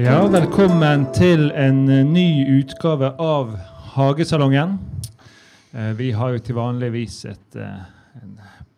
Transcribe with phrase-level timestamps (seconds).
[0.00, 3.50] Ja, velkommen til en eh, ny utgave av
[3.94, 4.78] Hagesalongen.
[5.74, 7.82] Eh, Vi har jo til vanligvis et eh,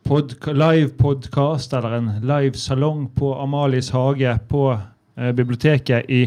[0.08, 6.24] podka live-podkast eller en live-salong på Amalies hage på eh, biblioteket i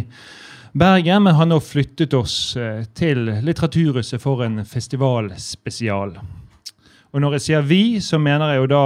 [0.71, 6.15] Bergen, men har nå flyttet oss eh, til Litteraturhuset for en festivalspesial.
[7.11, 8.85] Og når jeg sier vi, så mener jeg jo da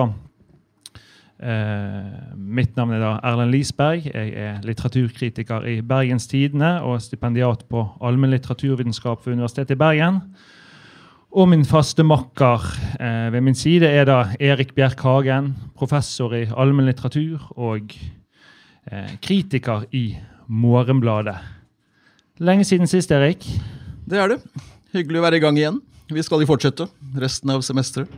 [1.39, 4.09] Eh, mitt navn er da Erlend Lisberg.
[4.09, 10.19] Jeg er litteraturkritiker i Bergens Tidende og stipendiat på allmennlitteraturvitenskap ved Universitetet i Bergen.
[11.31, 12.65] Og min faste makker
[12.99, 17.93] eh, ved min side er da Erik Bjerk Hagen, professor i allmennlitteratur og
[18.91, 21.37] eh, kritiker i Morgenbladet.
[22.39, 23.45] Lenge siden sist, Erik.
[24.09, 24.41] Det er det.
[24.91, 25.79] Hyggelig å være i gang igjen.
[26.09, 26.89] Vi skal jo fortsette
[27.21, 28.11] resten av semesteret.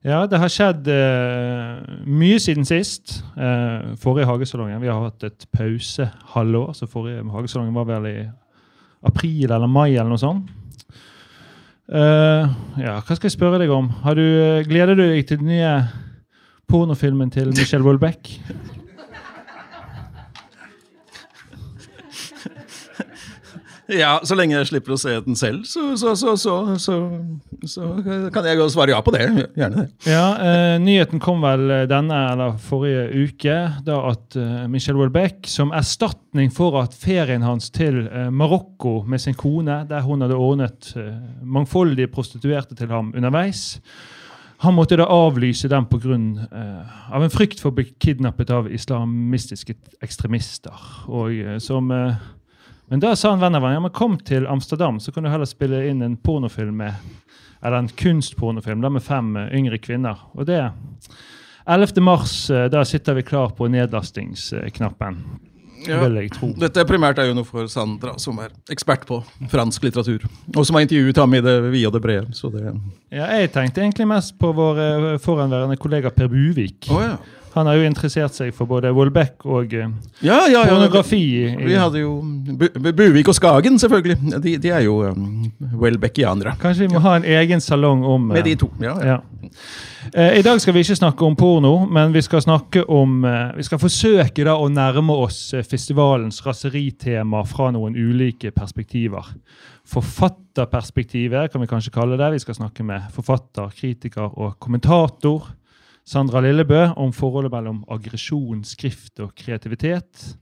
[0.00, 3.18] Ja, det har skjedd uh, mye siden sist.
[3.36, 4.80] Uh, forrige Hagesalongen.
[4.80, 8.16] Vi har hatt et pausehalvår, så forrige Hagesalongen var vel i
[9.04, 10.48] april eller mai eller noe sånt.
[11.90, 12.48] Uh,
[12.80, 13.90] ja, hva skal jeg spørre deg om?
[14.06, 14.24] Har du,
[14.70, 15.74] gleder du deg til den nye
[16.70, 18.32] pornofilmen til Michelle Wolbeck?
[23.90, 27.86] Ja, så lenge jeg slipper å se den selv, så, så, så, så,
[28.32, 29.24] kan jeg svare ja på det.
[29.58, 29.86] Gjerne det.
[30.10, 33.56] Ja, eh, Nyheten kom vel denne eller forrige uke
[33.86, 39.22] da at eh, Michelle Wolbeck, som erstatning for at ferien hans til eh, Marokko med
[39.22, 41.12] sin kone, der hun hadde ordnet eh,
[41.42, 43.80] mangfoldige prostituerte til ham underveis,
[44.60, 46.16] han måtte da avlyse den pga.
[46.52, 50.84] Uh, av en frykt for å bli kidnappet av islamistiske ekstremister.
[51.08, 51.90] Og, uh, som...
[51.94, 52.28] Eh,
[52.90, 55.30] men da sa en venn av ham ja, men kom til Amsterdam, så kan du
[55.30, 56.94] heller spille inn en pornofilm med,
[57.62, 60.24] eller en kunstpornofilm da, med fem eh, yngre kvinner.
[60.34, 60.58] Og det
[61.70, 62.02] 11.
[62.02, 65.22] mars, eh, da sitter vi klar på nedlastingsknappen.
[65.88, 66.02] Ja.
[66.60, 70.26] Dette primært er jo noe for Sandra, som er ekspert på fransk litteratur.
[70.52, 72.34] Og som har intervjuet ham i det vide og det brede.
[72.36, 72.66] Så det
[73.14, 76.90] Ja, jeg tenkte egentlig mest på vår eh, foranværende kollega Per Buvik.
[76.90, 77.16] Oh, ja.
[77.54, 79.88] Han har jo interessert seg for både Wolbeck og eh,
[80.22, 80.68] Ja, ja, ja.
[80.70, 81.22] pornografi.
[81.58, 84.18] Vi hadde jo Bu Bu Buvik og Skagen, selvfølgelig.
[84.42, 85.50] De, de er jo um,
[85.82, 86.54] Welbeckianere.
[86.60, 88.70] Kanskje vi må ha en egen salong om Med de eh, to.
[88.82, 89.20] Ja.
[90.14, 93.50] Eh, I dag skal vi ikke snakke om porno, men vi skal snakke om eh,
[93.56, 99.26] Vi skal forsøke da å nærme oss eh, festivalens raseritema fra noen ulike perspektiver.
[99.90, 102.30] Forfatterperspektivet kan vi kanskje kalle det.
[102.36, 105.50] Vi skal snakke med forfatter, kritiker og kommentator
[106.06, 110.36] Sandra Lillebø om forholdet mellom aggresjon, skrift og kreativitet.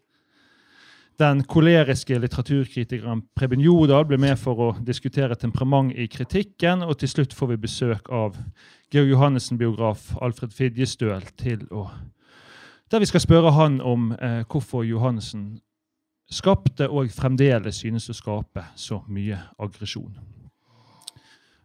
[1.18, 7.10] Den koleriske litteraturkritikeren Preben Jordal ble med for å diskutere temperament i kritikken, og til
[7.10, 8.38] slutt får vi besøk av
[8.94, 11.88] Georg Johannessen-biograf Alfred Fidjestøl til å
[12.88, 15.58] Der vi skal spørre han om eh, hvorfor Johannessen
[16.30, 20.37] skapte og fremdeles synes å skape så mye aggresjon.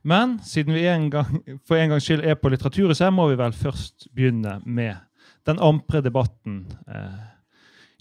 [0.04, 3.56] Men siden vi en gang, for en gangs skyld er på Litteraturhuset, må vi vel
[3.56, 5.00] først begynne med
[5.48, 7.24] den ampre debatten eh,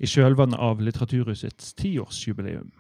[0.02, 2.72] i kjølvannet av Litteraturhusets tiårsjubileum.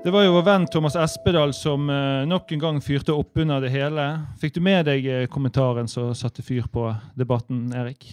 [0.00, 3.60] Det var jo vår venn Thomas Espedal som eh, nok en gang fyrte opp under
[3.60, 4.04] det hele.
[4.40, 6.86] Fikk du med deg eh, kommentaren som satte fyr på
[7.20, 8.06] debatten, Erik?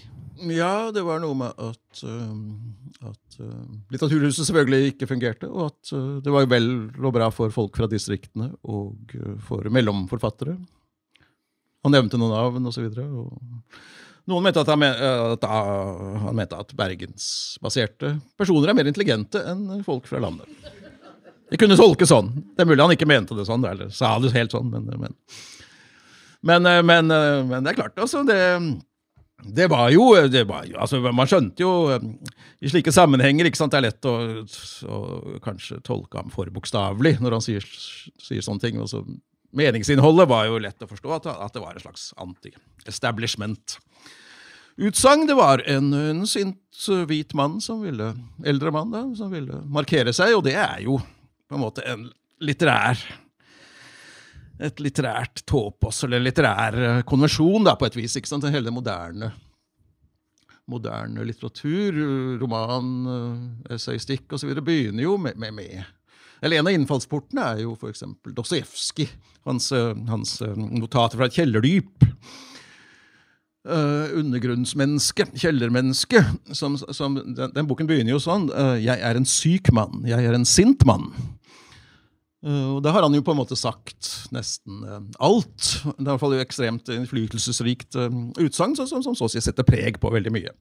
[0.51, 2.75] Ja, det var noe med at, um,
[3.07, 3.37] at
[3.87, 5.93] Litteraturhuset selvfølgelig ikke fungerte, og at
[6.25, 9.15] det var vel og bra for folk fra distriktene og
[9.47, 10.57] for mellomforfattere.
[11.87, 12.91] Han nevnte noen navn osv.
[14.27, 19.79] Noen mente at han, at uh, han mente at bergensbaserte personer er mer intelligente enn
[19.87, 20.67] folk fra landet.
[21.47, 22.33] Det kunne tolkes sånn.
[22.55, 25.15] Det er mulig han ikke mente det sånn, eller sa det helt sånn, men Men,
[26.41, 28.23] men, uh, men, uh, men det er klart, altså.
[28.27, 28.41] det...
[29.45, 32.05] Det var jo, det var altså Man skjønte jo eh,
[32.65, 34.13] i slike sammenhenger ikke sant, Det er lett å,
[34.89, 35.01] å
[35.45, 37.67] kanskje tolke ham for bokstavelig når han sier,
[38.17, 38.79] sier sånne ting.
[38.81, 39.03] og så
[39.57, 43.77] Meningsinnholdet var jo lett å forstå, at, at det var en slags anti-establishment.
[44.77, 45.27] Utsagn.
[45.29, 48.11] Det var en, en sint hvit mann som ville
[48.45, 50.99] eldre mann da, som ville markere seg, og det er jo
[51.47, 52.07] på en måte en
[52.43, 53.01] litterær
[54.57, 58.15] et litterært tåpås, eller en litterær eh, konvensjon, da, på et vis.
[58.17, 58.45] ikke sant?
[58.45, 59.29] Den Hele moderne,
[60.65, 62.89] moderne litteratur, eh, roman,
[63.69, 64.55] essaystikk essayistikk osv.
[64.65, 65.85] begynner jo med, med, med
[66.41, 68.03] eller En av innfallsportene er jo f.eks.
[68.35, 69.09] Dostojevskij.
[69.47, 72.07] Hans, eh, hans eh, notater fra et kjellerdyp.
[73.67, 76.21] Uh, undergrunnsmenneske, kjellermenneske.
[76.55, 78.45] Som, som, den, den, boken begynner jo sånn.
[78.53, 80.05] Uh, 'Jeg er en syk mann.
[80.07, 81.09] Jeg er en sint mann'.
[82.47, 84.85] Uh, og det har han jo på en måte sagt nesten
[85.19, 85.71] alt.
[85.83, 89.67] Det er i hvert fall ekstremt innflytelsesrikt utsagn, som, som, som så å si setter
[89.67, 90.55] preg på veldig mye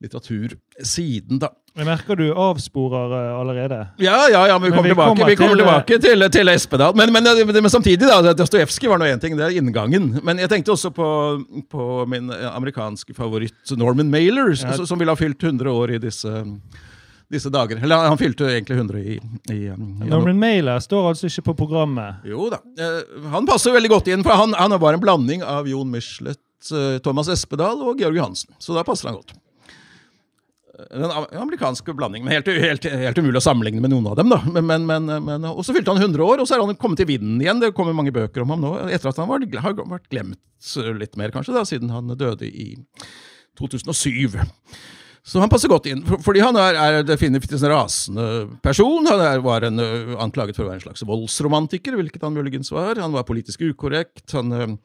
[0.00, 1.50] litteratursiden, da.
[1.76, 3.78] Jeg merker du avsporer allerede.
[4.00, 6.96] Ja, ja, ja, men vi kommer, vi tilbake, vi kommer til, tilbake, til, til Espedal.
[6.98, 10.16] Men, men, men, samtidig, da, Dostojevskij var nå én ting, det er inngangen.
[10.26, 11.08] Men jeg tenkte også på,
[11.70, 14.74] på min eh, amerikanske favoritt Norman Mailer, ja.
[14.80, 16.32] som ville ha fylt 100 år i disse
[17.30, 17.78] disse dager.
[17.82, 19.18] Eller han fylte egentlig 100 i,
[19.54, 22.24] i, i Norman Mailer står altså ikke på programmet.
[22.26, 22.62] Jo da.
[22.80, 26.40] Eh, han passer veldig godt inn, for han, han var en blanding av Jon Michelet,
[27.04, 28.52] Thomas Espedal og Georg Johansen.
[28.60, 29.38] Så da passer han godt
[30.90, 31.10] den
[31.40, 32.24] amerikanske blandingen.
[32.24, 34.30] Men helt, helt, helt, umulig å sammenligne med noen av dem.
[34.32, 34.40] da.
[34.60, 37.10] Men, men, men, og så fylte han 100 år, og så er han kommet til
[37.10, 37.60] vinden igjen.
[37.62, 40.40] Det kommer mange bøker om ham nå, etter at han var, har vært glemt
[41.00, 42.74] litt mer, kanskje, da, siden han døde i
[43.60, 44.40] 2007.
[45.22, 48.26] Så han passer godt inn, fordi han er, er definitivt en rasende
[48.64, 49.06] person.
[49.10, 49.82] Han er, var en,
[50.20, 53.00] anklaget for å være en slags voldsromantiker, hvilket han muligens var.
[53.02, 54.32] Han var politisk ukorrekt.
[54.32, 54.78] han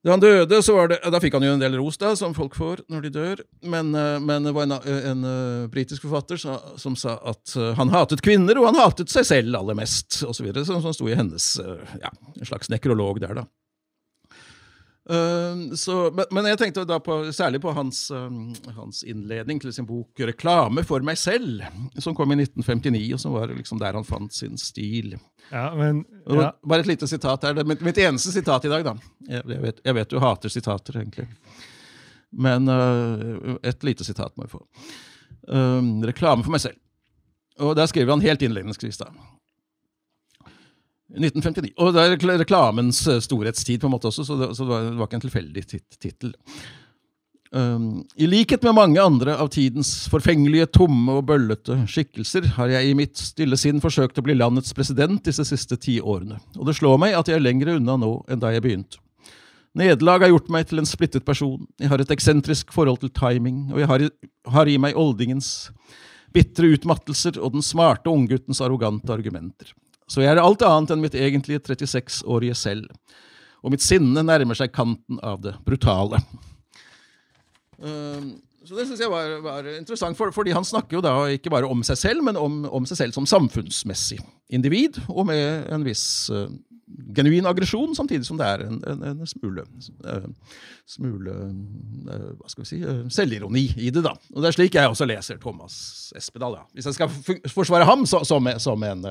[0.00, 2.32] da han døde, så var det, da fikk han jo en del ros, da, som
[2.32, 3.42] folk får når de dør.
[3.68, 3.90] Men,
[4.24, 5.26] men det var en, en
[5.68, 10.22] britisk forfatter som, sa at han hatet kvinner, og han hatet seg selv aller mest,
[10.24, 10.48] osv.
[10.62, 11.50] Som, som sto i hennes
[12.00, 13.44] ja, en slags nekrolog der, da.
[15.10, 19.72] Uh, så, men, men, jeg tenkte da på, særlig på hans, um, hans, innledning til
[19.74, 21.64] sin bok 'Reklame for meg selv',
[21.98, 25.16] som kom i 1959, og som var liksom der han fant sin stil.
[25.50, 26.52] Ja, men, ja.
[26.62, 27.58] Bare et lite sitat her.
[27.58, 28.94] Er mitt, mitt eneste sitat i dag, da.
[29.26, 31.26] Jeg, jeg, vet, jeg, vet, du hater sitater, egentlig.
[32.30, 34.62] Men uh, et lite sitat må vi få.
[35.50, 36.78] Uh, reklame for meg selv.
[37.60, 39.10] Og der skriver han helt innledningsvis, da.
[41.16, 41.72] 1959.
[41.78, 45.08] Og det er reklamens eh, storhetstid, på en måte også, så det, så det var
[45.08, 46.36] ikke en tilfeldig tittel.
[47.50, 52.92] Um, I likhet med mange andre av tidens forfengelige, tomme og bøllete skikkelser har jeg
[52.92, 56.76] i mitt stille sinn forsøkt å bli landets president disse siste ti årene, og det
[56.78, 59.02] slår meg at jeg er lenger unna nå enn da jeg begynte.
[59.74, 63.68] Nederlag har gjort meg til en splittet person, jeg har et eksentrisk forhold til timing,
[63.74, 64.10] og jeg har i,
[64.54, 65.70] har i meg oldingens
[66.34, 69.74] bitre utmattelser og den smarte ungguttens arrogante argumenter.
[70.10, 73.16] Så jeg er alt annet enn mitt egentlige 36-årige selv,
[73.62, 76.18] og mitt sinne nærmer seg kanten av det brutale.
[77.78, 78.32] Ehm,
[78.66, 81.68] så det syns jeg var, var interessant, for, fordi han snakker jo da ikke bare
[81.70, 84.18] om seg selv, men om, om seg selv som samfunnsmessig
[84.52, 86.04] individ, og med en viss
[86.34, 86.50] uh,
[87.14, 89.64] genuin aggresjon, samtidig som det er en, en, en smule,
[90.06, 90.26] uh,
[90.88, 92.78] smule uh, hva skal vi si,
[93.14, 94.02] selvironi i det.
[94.04, 94.14] da.
[94.34, 95.74] Og Det er slik jeg også leser Thomas
[96.16, 96.58] Espedal.
[96.58, 96.64] ja.
[96.74, 99.06] Hvis jeg skal forsvare ham så, som, som, en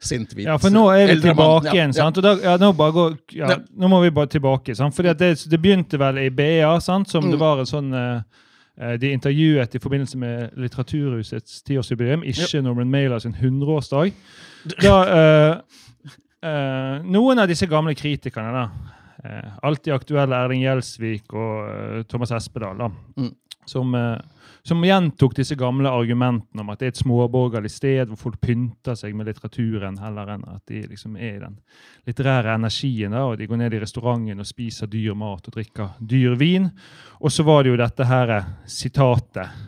[0.00, 1.94] sint, hvit Ja, for nå er vi tilbake igjen.
[1.96, 2.22] sant?
[2.22, 4.76] Da, ja, nå, går, ja, nå, må vi bare tilbake.
[4.78, 4.96] sant?
[4.96, 7.10] Fordi det, det, begynte vel i BA, sant?
[7.10, 7.34] som mm.
[7.34, 7.92] det var en sånn
[8.72, 12.62] de intervjuet i forbindelse med Litteraturhusets tiårsjubileum, ikke ja.
[12.64, 14.14] Norman Mailer sin 100-årsdag.
[14.80, 15.60] Da, uh,
[16.42, 22.32] Uh, noen av disse gamle kritikerne, da, uh, alltid aktuelle Erling Gjelsvik og uh, Thomas
[22.34, 23.28] Espedal, da, mm.
[23.70, 23.94] som,
[24.66, 28.98] som, gjentok disse gamle argumentene om at det er et småborgerlig sted hvor folk pynter
[28.98, 31.54] seg med litteraturen heller enn at de liksom er i den
[32.10, 33.14] litterære energien.
[33.14, 36.72] da, og De går ned i restauranten og spiser dyr mat og drikker dyr vin.
[37.22, 38.34] Og så var det jo dette her
[38.66, 39.62] sitatet eh,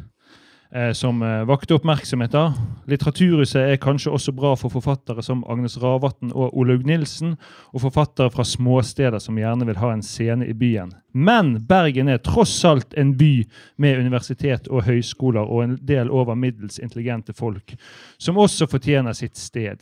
[0.93, 2.33] som eh, vakte oppmerksomhet.
[2.33, 2.49] da.
[2.90, 7.37] Litteraturhuset er kanskje også bra for forfattere som Agnes Ravatn og Olaug Nilsen,
[7.71, 10.90] og forfattere fra småsteder som gjerne vil ha en scene i byen.
[11.14, 13.45] Men Bergen er tross alt en by
[13.78, 17.76] med universitet og høyskoler og en del over middels intelligente folk,
[18.19, 19.78] som også fortjener sitt sted.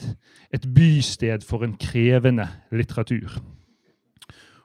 [0.52, 3.40] Et bysted for en krevende litteratur.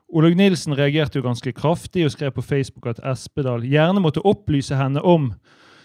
[0.07, 4.75] Olaug Nilsen reagerte jo ganske kraftig og skrev på Facebook at Espedal gjerne måtte opplyse
[4.75, 5.31] henne om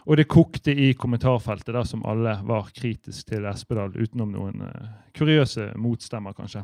[0.05, 4.69] Og det kokte i kommentarfeltet, da, som alle var kritisk til Espedal, utenom noen uh,
[5.17, 6.61] kuriøse motstemmer, kanskje.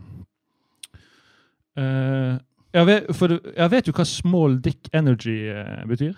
[1.78, 2.38] Uh,
[2.72, 6.14] jeg, vet, for, jeg vet jo hva small dick energy uh, betyr.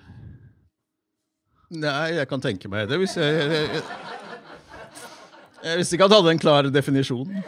[1.73, 2.99] Nei, jeg kan tenke meg det.
[3.01, 3.83] Hvis jeg, jeg, jeg,
[5.63, 7.39] jeg visste ikke at du hadde en klar definisjon.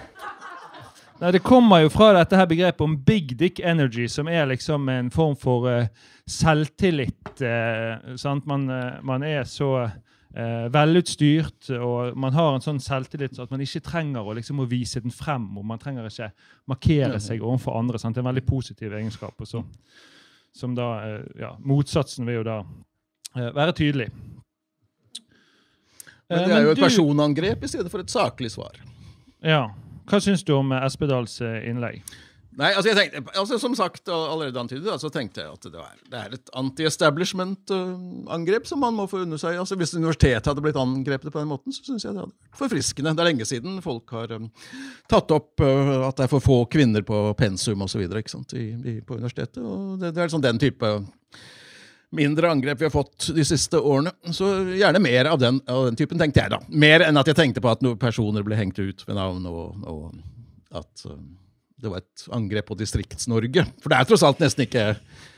[1.20, 4.90] Nei, Det kommer jo fra dette her begrepet om big dick energy, som er liksom
[4.92, 7.30] en form for uh, selvtillit.
[7.40, 8.48] Uh, sant?
[8.50, 9.90] Man, uh, man er så
[10.36, 14.66] velutstyrt, og man har en sånn selvtillit så at man ikke trenger å, liksom, å
[14.68, 15.46] vise den frem.
[15.56, 16.28] og Man trenger ikke
[16.68, 18.02] markere seg overfor andre.
[18.02, 18.18] Sant?
[18.18, 19.40] Det er en veldig positiv egenskap.
[19.40, 19.62] Og så,
[20.52, 20.90] som da,
[21.40, 22.58] ja, Motsatsen vil jo da
[23.36, 24.10] være tydelig.
[26.30, 28.72] Men Eh, det er jo et du- personangrep i stedet for et saklig svar.
[29.44, 29.68] Ja.
[30.10, 32.02] Hva syns du om eh, Espedals eh, innlegg?
[32.56, 35.92] Nei, altså jeg tenkte, altså Som sagt allerede antydet, så tenkte jeg at det, var,
[36.10, 39.58] det er et anti-establishment-angrep som man må få unne seg.
[39.60, 42.58] Altså Hvis universitetet hadde blitt angrepet på den måten, så syns jeg det hadde vært
[42.62, 43.12] forfriskende.
[43.12, 44.48] Det er lenge siden folk har um,
[45.12, 48.08] tatt opp uh, at det er for få kvinner på pensum osv.
[48.08, 49.58] på universitetet.
[49.60, 50.88] og det, det er sånn den type
[52.16, 54.14] mindre angrep vi har fått de siste årene.
[54.34, 56.62] Så gjerne mer av den, av den typen, tenkte jeg da.
[56.70, 59.88] Mer enn at jeg tenkte på at noen personer ble hengt ut ved navn, og,
[59.90, 61.20] og at uh,
[61.82, 63.66] det var et angrep på Distrikts-Norge.
[63.84, 64.94] For det er tross alt nesten ikke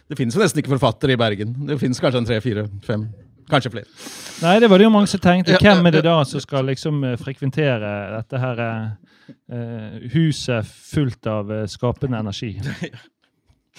[0.07, 1.55] Det finnes jo nesten ikke forfattere i Bergen.
[1.67, 3.01] Det finnes kanskje en tre, fire, fem,
[3.51, 3.89] kanskje flere.
[4.39, 5.57] Nei, det var det jo mange som tenkte.
[5.57, 8.85] Ja, Hvem er det da som skal liksom eh, frekventere dette her eh,
[9.51, 12.53] eh, huset fullt av eh, skapende energi?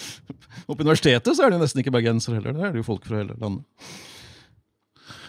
[0.68, 2.56] Og på universitetet så er det jo nesten ikke bergensere heller.
[2.56, 3.64] Der er det jo folk fra hele landet.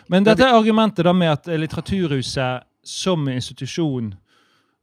[0.10, 4.14] Men dette er argumentet da med at eh, Litteraturhuset som institusjon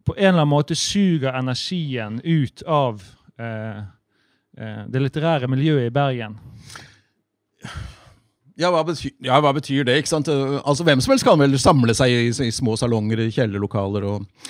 [0.07, 3.03] på en eller annen måte suger energien ut av
[3.43, 3.81] eh,
[4.59, 6.39] eh, det litterære miljøet i Bergen.
[8.57, 9.99] Ja hva, betyr, ja, hva betyr det?
[9.99, 10.31] ikke sant?
[10.31, 14.47] Altså, Hvem som helst kan vel samle seg i, i små salonger, i kjellerlokaler og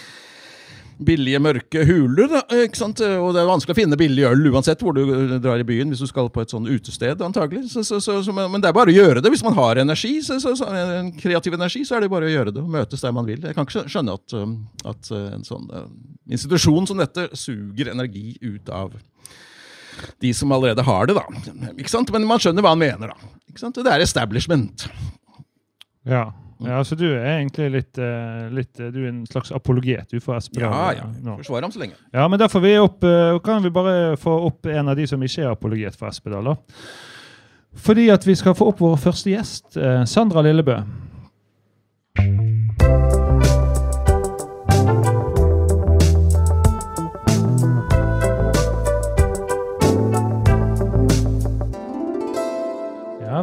[0.99, 2.33] billige, mørke huler.
[2.65, 3.01] Ikke sant?
[3.01, 6.03] Og det er vanskelig å finne billig øl uansett hvor du drar i byen, hvis
[6.05, 7.67] du skal på et sånn utested, antagelig.
[7.73, 9.33] Så, så, så, men det er bare å gjøre det.
[9.33, 12.65] Hvis man har energi, en kreativ energi, så er det bare å gjøre det.
[12.65, 13.43] og Møtes der man vil.
[13.45, 14.57] Jeg kan ikke skjønne at, um,
[14.89, 15.85] at uh, en sånn uh,
[16.33, 18.97] institusjon som dette suger energi ut av
[20.21, 21.71] de som allerede har det, da.
[21.77, 22.11] Ikke sant?
[22.13, 23.37] Men man skjønner hva han mener, da.
[23.51, 23.79] Ikke sant?
[23.81, 24.89] Det er establishment.
[26.07, 26.29] Ja.
[26.65, 30.21] Ja, Så du er egentlig litt, eh, litt eh, Du er en slags apologet du
[30.21, 30.73] for Espedal?
[30.73, 31.09] Ja, ja.
[31.23, 31.37] nå.
[31.43, 31.99] Forsvarer ham så lenge.
[32.15, 35.07] Ja, men da får vi opp, eh, kan vi bare få opp en av de
[35.07, 36.53] som ikke er apologet for Espedal.
[36.53, 36.57] da.
[37.77, 39.77] Fordi at vi skal få opp vår første gjest,
[40.09, 40.79] Sandra Lillebø.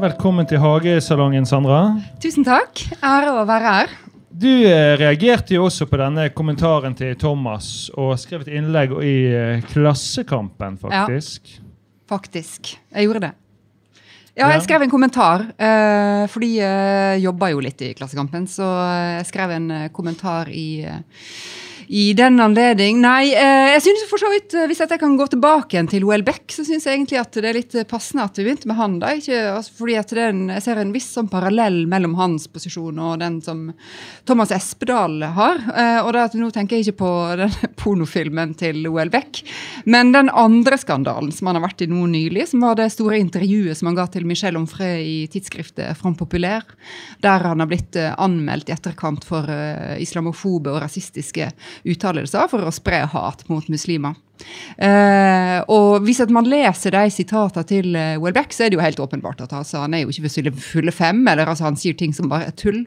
[0.03, 1.93] Velkommen til Hagesalongen, Sandra.
[2.19, 2.81] Tusen takk.
[3.00, 3.91] Ære å være her.
[4.33, 9.13] Du eh, reagerte jo også på denne kommentaren til Thomas og skrev et innlegg i
[9.31, 11.53] eh, Klassekampen, faktisk.
[11.53, 11.69] Ja,
[12.12, 12.74] Faktisk.
[12.91, 13.31] Jeg gjorde det.
[14.36, 18.50] Ja, jeg skrev en kommentar, eh, fordi jeg jobba jo litt i Klassekampen.
[18.50, 21.00] Så jeg skrev en kommentar i, eh,
[21.87, 23.01] i den anledning.
[23.01, 26.05] Nei, eh, jeg synes for så vidt, eh, hvis jeg kan gå tilbake igjen til
[26.07, 28.69] OL Beck, så syns jeg egentlig at det er litt eh, passende at vi begynte
[28.69, 28.99] med han.
[29.01, 32.99] da, ikke, altså, fordi at er Jeg ser en viss sånn parallell mellom hans posisjon
[32.99, 33.73] og den som
[34.25, 35.59] Thomas Espedal har.
[36.03, 37.11] Og da, Nå tenker jeg ikke på
[37.41, 39.43] den pornofilmen til OL Beck,
[39.85, 43.19] men den andre skandalen som han har vært i nå nylig, som var det store
[43.21, 46.77] intervjuet som han ga til Michel Onfray i tidsskriftet Front Populaire,
[47.21, 49.49] der han har blitt anmeldt i etterkant for
[49.99, 51.51] islamofobe og rasistiske
[51.88, 54.18] uttalelser for å spre hat mot muslimer.
[54.77, 58.83] Eh, og hvis at man leser de sitatene til uh, Welbeck, så er det jo
[58.83, 61.97] helt åpenbart at altså, han er jo ikke ved fulle fem, eller altså, han sier
[61.97, 62.83] ting som bare er tull.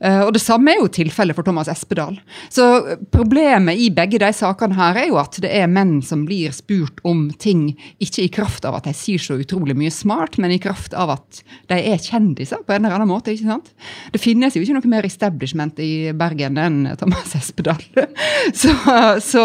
[0.00, 2.18] Eh, og det samme er jo tilfellet for Thomas Espedal.
[2.52, 6.24] Så eh, problemet i begge de sakene her er jo at det er menn som
[6.28, 7.70] blir spurt om ting
[8.02, 11.14] ikke i kraft av at de sier så utrolig mye smart, men i kraft av
[11.16, 13.34] at de er kjendiser på en eller annen måte.
[13.34, 13.72] ikke sant?
[14.12, 17.82] Det finnes jo ikke noe mer establishment i Bergen enn Thomas Espedal.
[18.62, 18.74] så,
[19.24, 19.44] så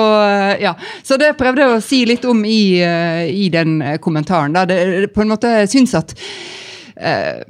[0.62, 0.75] ja.
[1.03, 4.55] Så det prøvde å si litt om i, eh, i den eh, kommentaren.
[4.55, 4.65] Da.
[4.69, 6.15] Det, på en måte syns at
[6.95, 7.43] eh,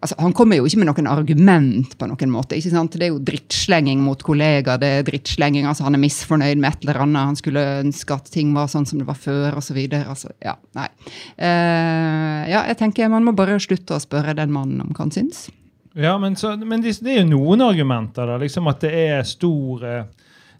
[0.00, 2.58] altså, Han kommer jo ikke med noen argument på noen måte.
[2.58, 2.94] ikke sant?
[2.94, 4.78] Det er jo drittslenging mot kollegaer.
[4.80, 7.32] det er drittslenging, altså Han er misfornøyd med et eller annet.
[7.32, 9.80] Han skulle ønske at ting var sånn som det var før, osv.
[10.04, 10.88] Altså, ja, nei.
[11.40, 15.14] Uh, ja, jeg tenker man må bare slutte å spørre den mannen om hva han
[15.14, 15.48] syns.
[15.94, 18.26] Ja, men, så, men det, det er jo noen argumenter.
[18.26, 20.06] da, liksom At det er stor eh,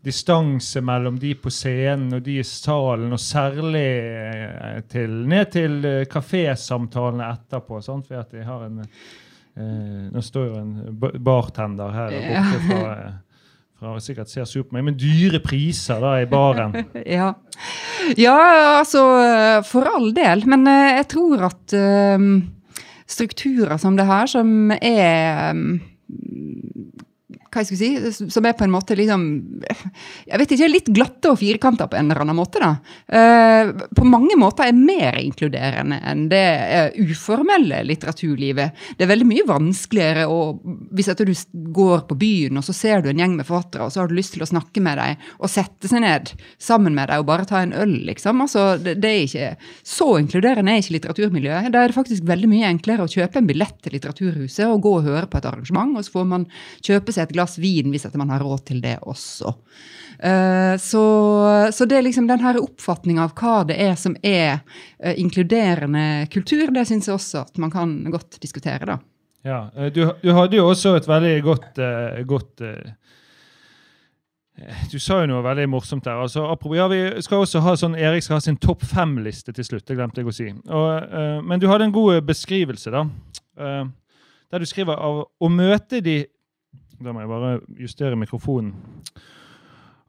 [0.04, 5.78] distanse mellom de på scenen og de i salen, og særlig eh, til, ned til
[5.88, 7.80] eh, kafésamtalene etterpå.
[7.84, 8.08] Sant?
[8.08, 10.74] For at jeg har en eh, Nå står jo en
[11.24, 12.90] bartender her borte fra,
[13.78, 16.76] fra sikkert ser sur på meg, men dyre priser da i baren.
[17.16, 17.32] Ja.
[18.18, 18.36] ja,
[18.80, 19.06] altså
[19.64, 20.44] for all del.
[20.50, 21.78] Men eh, jeg tror at
[22.18, 22.28] um,
[23.08, 25.80] strukturer som det her, som er mm,
[27.54, 29.24] hva jeg skulle si, som er på en måte liksom
[29.64, 32.60] Jeg vet ikke, litt glatte og firkanta på en eller annen måte.
[32.62, 32.72] da.
[33.06, 38.84] Eh, på mange måter er mer inkluderende enn det eh, uformelle litteraturlivet.
[38.96, 40.40] Det er veldig mye vanskeligere å
[40.94, 41.32] Hvis at du
[41.74, 44.14] går på byen, og så ser du en gjeng med forfattere, og så har du
[44.16, 46.32] lyst til å snakke med dem og sette seg ned
[46.62, 48.42] sammen med dem og bare ta en øl, liksom.
[48.44, 49.50] Altså, det, det er ikke
[49.94, 51.70] Så inkluderende er ikke litteraturmiljøet.
[51.74, 54.94] Da er det faktisk veldig mye enklere å kjøpe en billett til Litteraturhuset og gå
[54.98, 56.46] og høre på et arrangement, og så får man
[56.84, 59.54] kjøpe seg et glass vin hvis man har råd til det også.
[60.18, 61.04] Eh, så,
[61.72, 64.60] så det er liksom den her oppfatninga av hva det er som er
[64.98, 68.98] eh, inkluderende kultur, det syns jeg også at man kan godt diskutere, da.
[69.44, 71.80] Ja, eh, du, du hadde jo også et veldig godt,
[72.30, 72.62] godt
[74.92, 76.20] Du sa jo noe veldig morsomt der.
[76.22, 79.66] Altså, apropos, ja, vi skal også ha sånn, Erik skal ha sin topp fem-liste til
[79.66, 79.86] slutt.
[79.88, 80.46] det glemte jeg å si.
[80.70, 83.02] Og, uh, men du hadde en god beskrivelse, da.
[83.58, 83.90] Uh,
[84.54, 86.20] der du skriver av å møte de
[87.02, 88.74] Da må jeg bare justere mikrofonen.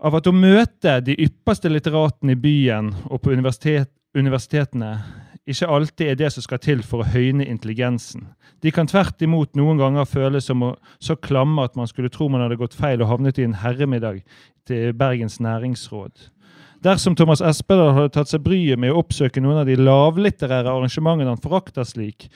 [0.05, 4.97] Av at å møte de ypperste litteratene i byen og på universitet, universitetene
[5.45, 8.27] ikke alltid er det som skal til for å høyne intelligensen.
[8.65, 12.27] De kan tvert imot noen ganger føles som å, så klamme at man skulle tro
[12.33, 14.23] man hadde gått feil og havnet i en herremiddag
[14.65, 16.31] til Bergens næringsråd.
[16.85, 21.31] Dersom Thomas Espedal hadde tatt seg bryet med å oppsøke noen av de lavlitterære arrangementene
[21.31, 22.27] han forakter slik,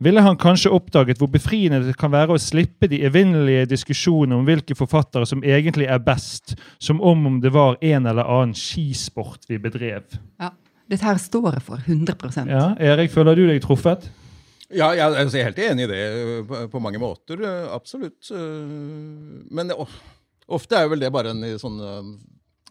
[0.00, 4.46] ville han kanskje oppdaget hvor befriende det kan være å slippe de evinnelige diskusjonene om
[4.48, 9.44] hvilke forfattere som egentlig er best, som om om det var en eller annen skisport
[9.50, 10.08] vi bedrev.
[10.40, 10.54] Ja,
[10.90, 14.08] Dette her står jeg for 100 Ja, Erik, føler du deg truffet?
[14.70, 17.38] Ja, jeg, altså, er helt enig i det på, mange måter.
[17.42, 18.30] øh, Absolutt.
[18.30, 19.72] øh, Men
[20.48, 22.10] ofte er vel det bare en sånn øh,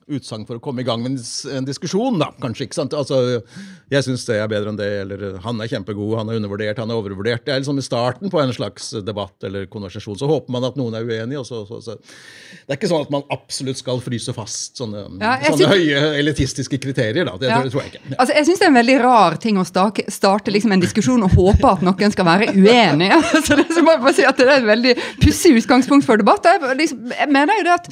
[0.09, 1.17] utsagn for å komme i gang med
[1.53, 2.31] en, diskusjon, da.
[2.41, 2.93] Kanskje, ikke sant?
[2.97, 3.41] Altså,
[3.89, 6.79] jeg syns det er bedre enn det, eller øh, han er kjempegod, han er undervurdert,
[6.81, 7.45] han er overvurdert.
[7.45, 10.17] Det er liksom i starten på en slags debatt eller konversasjon.
[10.19, 11.39] Så håper man at noen er uenig.
[11.41, 11.95] Og så, så, så.
[11.99, 16.03] Det er ikke sånn at man absolutt skal fryse fast sånne, Ja, sånne synes- høye
[16.21, 17.25] elitistiske kriterier.
[17.29, 17.37] Da.
[17.37, 17.61] Det, Ja.
[17.61, 18.03] tror- tror jeg ikke.
[18.09, 18.15] Ja.
[18.19, 21.23] Altså, jeg syns det er en veldig rar ting å starte, starte liksom en diskusjon
[21.25, 23.11] og håpe at noen skal være uenig.
[23.39, 26.19] Altså, det, så må jeg bare si at det er et veldig pussig utgangspunkt for
[26.19, 26.43] debatt.
[26.49, 27.89] Jeg, liksom, jeg mener jo det at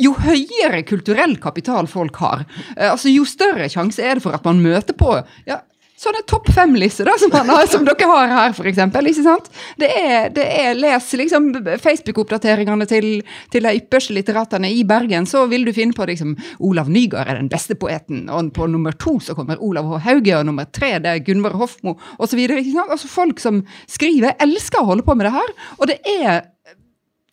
[0.00, 2.44] jo høyere kulturell kapital folk har,
[2.76, 5.14] eh, altså jo større sjanse er det for at man møter på
[5.48, 5.62] ja,
[6.00, 7.32] sånne topp fem-lister som,
[7.70, 9.08] som dere har her, for eksempel.
[9.10, 9.48] Ikke sant?
[9.80, 11.48] Det er, det er Les liksom
[11.82, 13.08] Facebook-oppdateringene til,
[13.52, 17.40] til de ypperste litteratene i Bergen, så vil du finne på liksom Olav Nygaard er
[17.40, 20.02] den beste poeten, og på nummer to så kommer Olav H.
[20.10, 22.44] Hauge, og nummer tre det er Gunvor Hofmo, osv.
[22.86, 26.44] Altså folk som skriver, elsker å holde på med det her, og det er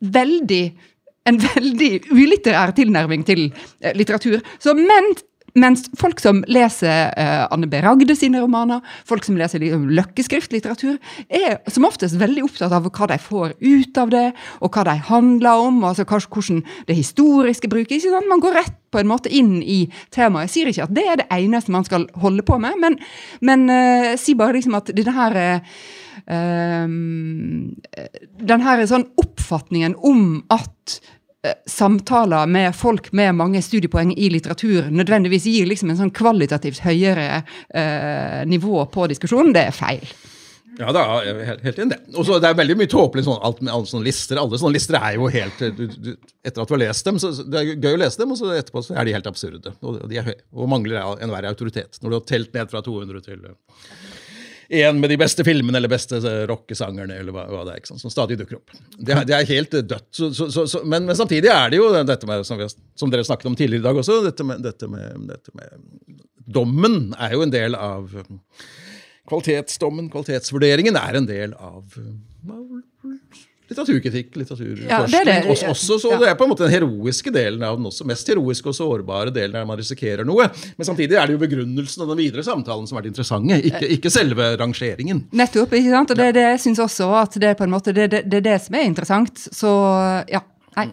[0.04, 0.64] veldig
[1.30, 3.46] en veldig ulitterær tilnærming til
[3.82, 4.42] eh, litteratur.
[4.60, 5.14] Så men,
[5.60, 7.80] mens folk som leser uh, Anne B.
[7.84, 13.10] Ragde sine romaner, folk som leser liksom, løkkeskriftlitteratur, er som oftest veldig opptatt av hva
[13.12, 14.26] de får ut av det,
[14.62, 18.04] og hva de handler om, altså kanskje hvordan det historiske brukes.
[18.04, 18.32] Ikke sant?
[18.32, 20.50] Man går rett på en måte inn i temaet.
[20.50, 22.98] Jeg sier ikke at det er det eneste man skal holde på med, men,
[23.42, 25.76] men uh, si bare liksom at denne her uh,
[26.30, 27.74] um,
[28.44, 31.23] den her sånn oppfatningen om at eh,
[31.68, 37.44] samtaler med folk med mange studiepoeng i litteratur nødvendigvis gir liksom en sånn kvalitativt høyere
[37.76, 40.14] eh, nivå på diskusjonen, det er feil.
[40.80, 42.16] Ja, da, jeg er helt, helt enig i det.
[42.18, 44.40] Og så Det er veldig mye tåpelig sånn, alt med alle sånne lister.
[44.42, 46.10] Alle sånne lister er jo helt du, du,
[46.42, 48.50] Etter at du har lest dem, så det er gøy å lese dem, og så
[48.58, 49.76] etterpå så er de helt absurde.
[49.86, 52.00] Og, de er, og mangler enhver autoritet.
[52.02, 53.46] Når du har telt ned fra 200 til
[54.70, 58.12] én med de beste filmene eller beste eh, rockesangerne, eller hva, hva det er, som
[58.14, 58.76] stadig dukker opp.
[58.98, 60.08] Det, det er helt dødt.
[60.16, 63.26] Så, så, så, men, men samtidig er det jo dette med, som, har- som dere
[63.28, 66.22] snakket om tidligere i dag også, dette med, dette med, dette med
[66.54, 68.10] Dommen er jo en del av
[69.30, 71.86] Kvalitetsdommen, kvalitetsvurderingen, er en del av
[73.72, 74.90] litteraturkritikk, litteraturforskning.
[74.90, 75.38] Ja, det det.
[75.52, 76.20] Også, også, så Ja.
[76.24, 78.06] Det er på en måte den heroiske delen av den også.
[78.08, 80.50] Mest heroiske og sårbare delen der man risikerer noe.
[80.78, 83.90] Men samtidig er det jo begrunnelsen og den videre samtalen som er det interessante, ikke,
[83.98, 85.26] ikke selve rangeringen.
[85.32, 86.12] Nettopp, ikke sant?
[86.14, 88.48] Og det det syns også at det er på en måte det, det, det er
[88.52, 89.48] det som er interessant.
[89.52, 89.72] Så
[90.32, 90.44] ja.
[90.76, 90.88] Nei.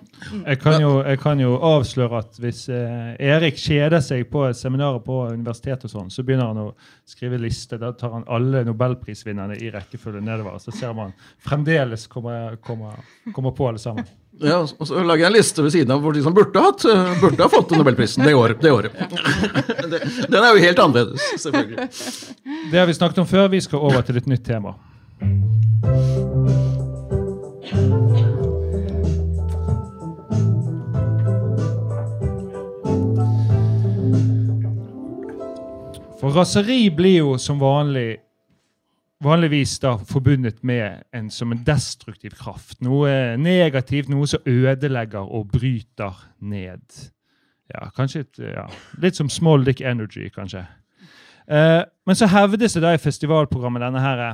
[0.46, 5.04] Jeg kan, jo, jeg kan jo avsløre at hvis eh, Erik kjeder seg på seminaret
[5.06, 6.74] på universitetet, og sånn, så begynner han å
[7.08, 7.78] skrive liste.
[7.80, 10.58] Da tar han alle nobelprisvinnerne i rekkefølge nedover.
[10.60, 11.14] Så ser man
[11.46, 12.98] fremdeles kommer, kommer,
[13.32, 14.04] kommer på alle sammen.
[14.40, 16.84] Ja, og så lager jeg en liste ved siden av hvor de som burde hatt,
[16.88, 18.60] eh, burde ha fått nobelprisen det året.
[18.62, 18.94] Det året.
[19.90, 21.88] Det- Den er jo helt annerledes, selvfølgelig.
[22.70, 23.48] Det har vi snakket om før.
[23.52, 24.76] Vi skal over til et nytt tema.
[36.20, 38.18] For raseri blir jo som vanlig
[39.24, 42.78] vanligvis da forbundet med en som en destruktiv kraft.
[42.85, 46.85] Noe negativt, noe som ødelegger og bryter ned.
[47.72, 48.66] Ja, kanskje et, ja,
[49.00, 50.66] Litt som Small Dick Energy, kanskje.
[51.48, 54.24] Eh, men så hevdes det da i festivalprogrammet denne her,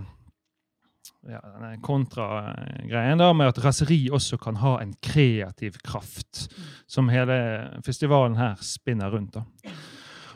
[1.26, 6.48] ja, denne kontragreien da, med at raseri også kan ha en kreativ kraft,
[6.86, 7.38] som hele
[7.86, 9.38] festivalen her spinner rundt.
[9.38, 9.76] da.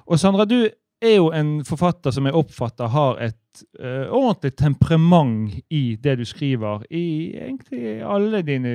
[0.07, 0.69] Og Sandra, du
[1.01, 6.25] er jo en forfatter som jeg oppfatter har et uh, ordentlig temperament i det du
[6.29, 8.73] skriver, i egentlig alle dine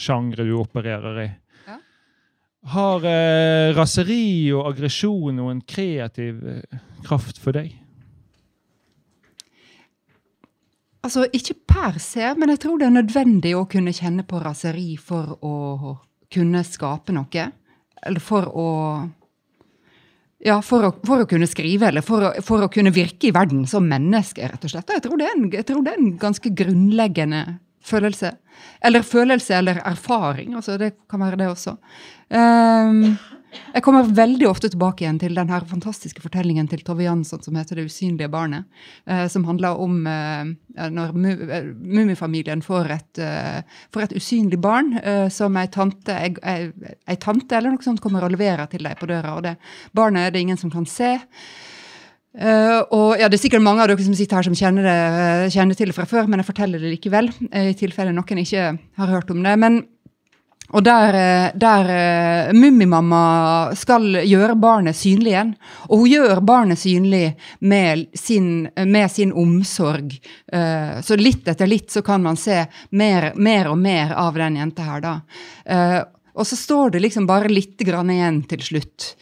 [0.00, 1.26] sjangre du opererer i.
[1.68, 1.80] Ja.
[2.76, 7.74] Har uh, raseri og aggresjon noen kreativ uh, kraft for deg?
[11.06, 14.96] Altså, ikke per se, men jeg tror det er nødvendig å kunne kjenne på raseri
[14.98, 15.92] for å
[16.32, 17.44] kunne skape noe.
[18.06, 18.70] Eller for å
[20.44, 23.34] Ja, for å, for å kunne skrive, eller for å, for å, kunne virke i
[23.34, 24.92] verden som menneske, rett og slett.
[24.92, 27.44] Jeg tror en, tror det er en ganske grunnleggende
[27.86, 28.34] følelse.
[28.84, 30.54] Eller følelse eller erfaring.
[30.58, 31.76] altså Det kan være det også.
[32.28, 33.16] Um,
[33.74, 37.56] jeg kommer veldig ofte tilbake igjen til den her fantastiske fortellingen til Tove Jansson som
[37.56, 38.64] heter 'Det usynlige barnet'.
[39.06, 41.14] Eh, som handler om eh, når
[41.50, 46.16] eh, Mummifamilien får, eh, får, et usynlig barn eh, som ei tante,
[47.20, 49.36] tante, eller noe sånt kommer og leverer til deg på døra.
[49.36, 49.56] og det
[49.94, 51.18] Barnet er det ingen som kan se.
[52.36, 55.52] Uh, og ja, Det er sikkert mange av dere som sitter her som kjenner, det,
[55.54, 59.08] kjenner til det fra før, men jeg forteller det likevel, i tilfelle noen ikke har
[59.08, 59.54] hørt om det.
[59.56, 59.86] Men
[60.74, 65.52] og der, eh, der uh, Mummimamma skal gjøre barnet synlig igjen.
[65.88, 70.16] Og hun gjør barnet synlig med sin, med sin omsorg.
[70.50, 74.58] Uh, så litt etter litt så kan man se mer, mer og mer av den
[74.58, 75.14] jenta her, da.
[75.70, 76.00] Uh,
[76.36, 79.12] og så står det liksom bare litt grann igjen til slutt.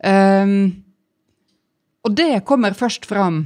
[0.00, 0.70] Um,
[2.02, 3.44] og det kommer først fram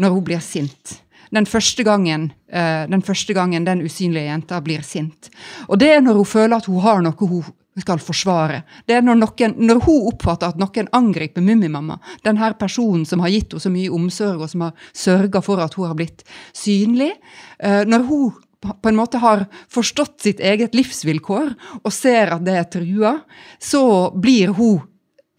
[0.00, 1.01] når hun blir sint
[1.32, 5.30] den første gangen uh, den første gangen den usynlige jenta blir sint.
[5.68, 7.44] Og det er når hun føler at hun har noe hun
[7.80, 8.62] skal forsvare.
[8.84, 13.32] Det er når, noen, når hun oppfatter at noen angriper Mummimamma, denne personen som har
[13.32, 17.14] gitt henne så mye omsorg, og som har sørga for at hun har blitt synlig.
[17.56, 21.48] Uh, når hun på en måte har forstått sitt eget livsvilkår
[21.80, 23.16] og ser at det er trua,
[23.58, 24.84] så blir hun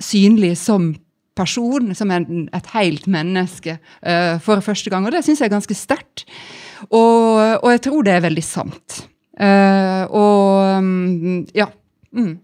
[0.04, 0.92] synlig som
[1.38, 5.08] person, som en, et helt menneske, uh, for første gang.
[5.08, 6.26] Og det syns jeg er ganske sterkt.
[6.90, 9.04] Og, og, jeg tror det er veldig sant.
[9.34, 11.72] Uh, og um, ja.
[12.14, 12.36] Mm.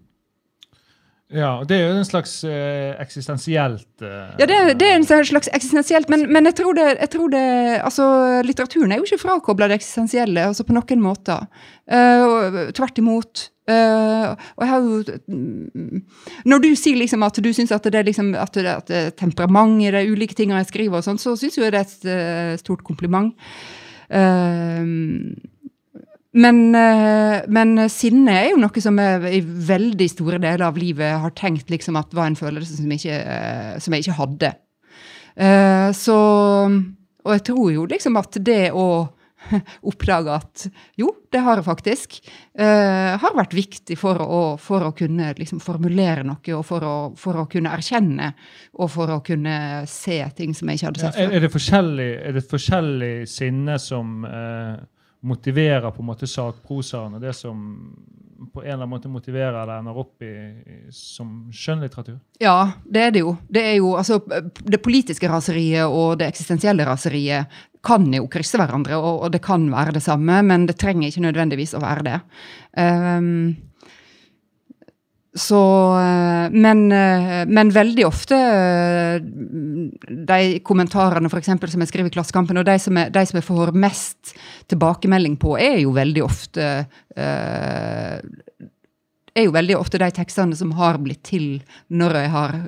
[1.30, 5.06] Ja, og det er jo en slags eh, eksistensielt eh, Ja, det, det, er en
[5.06, 7.42] slags eksistensielt, men, men jeg, tror det, jeg, tror det,
[7.84, 8.06] Altså,
[8.42, 11.46] litteraturen er jo ikke frakobla det eksistensielle, altså på noen måter.
[11.86, 13.44] Uh, tvert imot.
[13.70, 16.00] Uh, og jeg har jo mm,
[16.50, 19.04] Når du sier liksom at du syns at det er liksom, at det, at det
[19.20, 22.10] temperament i de ulike tingene jeg skriver, og sånt, så syns jeg det er et
[22.10, 23.30] uh, stort kompliment.
[24.10, 24.82] Uh,
[26.32, 26.58] men,
[27.50, 31.72] men, sinne er jo noe som jeg i veldig store deler av livet har tenkt
[31.72, 33.16] liksom at var en følelse som, ikke,
[33.82, 34.52] som jeg ikke hadde.
[35.98, 36.18] så
[36.70, 38.86] Og jeg tror jo liksom at det å
[39.90, 40.66] oppdage at
[41.00, 42.18] jo, det har jeg faktisk.
[42.56, 47.42] Har vært viktig for å, for å kunne liksom, formulere noe, og for å, for
[47.42, 48.32] å, kunne erkjenne,
[48.78, 51.26] og for å kunne se ting som jeg ikke hadde sett før.
[51.26, 54.76] Ja, er, det forskjellig, er det forskjellig sinne som uh,
[55.20, 57.60] motiverer på en måte sakprosaen, og det som
[58.52, 60.32] på en eller annen måte motiverer eller ender opp i,
[60.96, 62.16] som skjønnlitteratur?
[62.40, 63.34] Ja, det er det jo.
[63.52, 64.16] Det er jo altså,
[64.64, 69.64] det politiske raseriet og det eksistensielle raseriet kan jo krysse hverandre, og, og, det kan
[69.72, 72.18] være det samme, men det trenger ikke nødvendigvis å være det.
[72.76, 73.56] Um,
[75.36, 75.60] så
[76.50, 78.36] men, men, veldig ofte
[79.22, 83.38] de kommentarene for eksempel, som jeg skriver i Klassekampen, og de som, jeg, de som
[83.38, 84.34] jeg får mest
[84.72, 86.66] tilbakemelding på, er jo veldig ofte
[89.30, 91.60] er jo veldig ofte de tekstene som har blitt til
[91.94, 92.58] når jeg har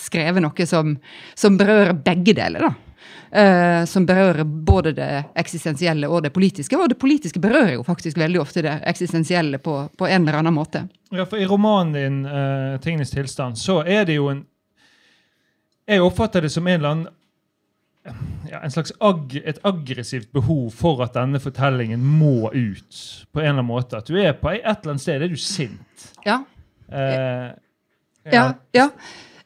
[0.00, 0.96] skrevet noe som,
[1.36, 2.70] som berører begge deler.
[2.70, 2.87] da.
[3.28, 6.76] Uh, som berører både det eksistensielle og det politiske.
[6.78, 10.56] Og det politiske berører jo faktisk veldig ofte det eksistensielle på, på en eller annen
[10.56, 10.86] måte.
[11.12, 14.46] Ja, for I romanen din, uh, 'Tingenes tilstand', så er det jo en
[15.88, 17.06] Jeg oppfatter det som en eller annen
[18.50, 23.26] ja, en slags ag et aggressivt behov for at denne fortellingen må ut.
[23.32, 23.98] på en eller annen måte.
[23.98, 26.04] At du er på et eller annet sted er du sint.
[26.24, 26.42] Ja.
[26.92, 27.48] Eh,
[28.24, 28.32] ja.
[28.32, 28.44] ja.
[28.72, 28.88] ja.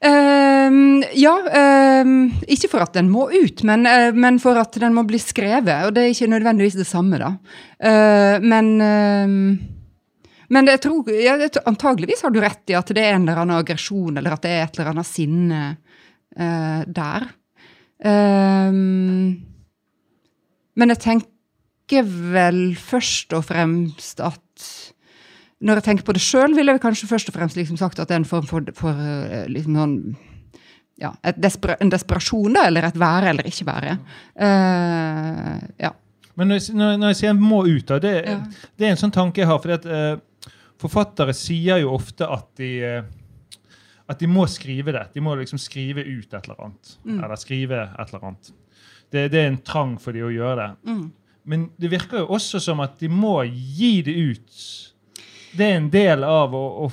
[0.03, 2.09] Uh, ja, uh,
[2.51, 5.87] ikke for at den må ut, men, uh, men, for at den må bli skrevet.
[5.87, 7.37] Og det er ikke nødvendigvis det samme, da.
[7.83, 9.45] Ehm, men ehm,
[10.53, 13.57] men jeg tror, ja, antageligvis har du rett i at det er en eller annen
[13.57, 15.61] aggresjon, eller at det er et eller annet sinne
[16.37, 17.25] eh, der.
[20.75, 22.05] men jeg tenker
[22.37, 24.69] vel først og fremst at
[25.63, 28.11] Når jeg tenker på det sjøl, ville jeg kanskje først og fremst liksom sagt at
[28.11, 29.95] det er en form for, for eh, liksom noen,
[30.99, 33.97] ja, et despera en desperasjon, da, eller et være eller ikke være.
[34.37, 35.93] Uh, ja.
[36.39, 38.37] Men når jeg, når, når jeg sier 'må ut', da, det, Ja.
[38.79, 39.59] det er en sånn tanke jeg har.
[39.63, 43.03] fordi at uh, Forfattere sier jo ofte at de uh,
[44.13, 45.07] at de må skrive det.
[45.15, 46.95] De må liksom skrive ut et eller annet.
[47.05, 47.19] Mm.
[47.25, 48.53] Eller skrive et eller annet.
[49.13, 50.71] Det, det er en trang for de å gjøre det.
[50.91, 51.05] Mm.
[51.53, 54.65] Men det virker jo også som at de må gi det ut.
[55.53, 56.91] Det er en del av, å, å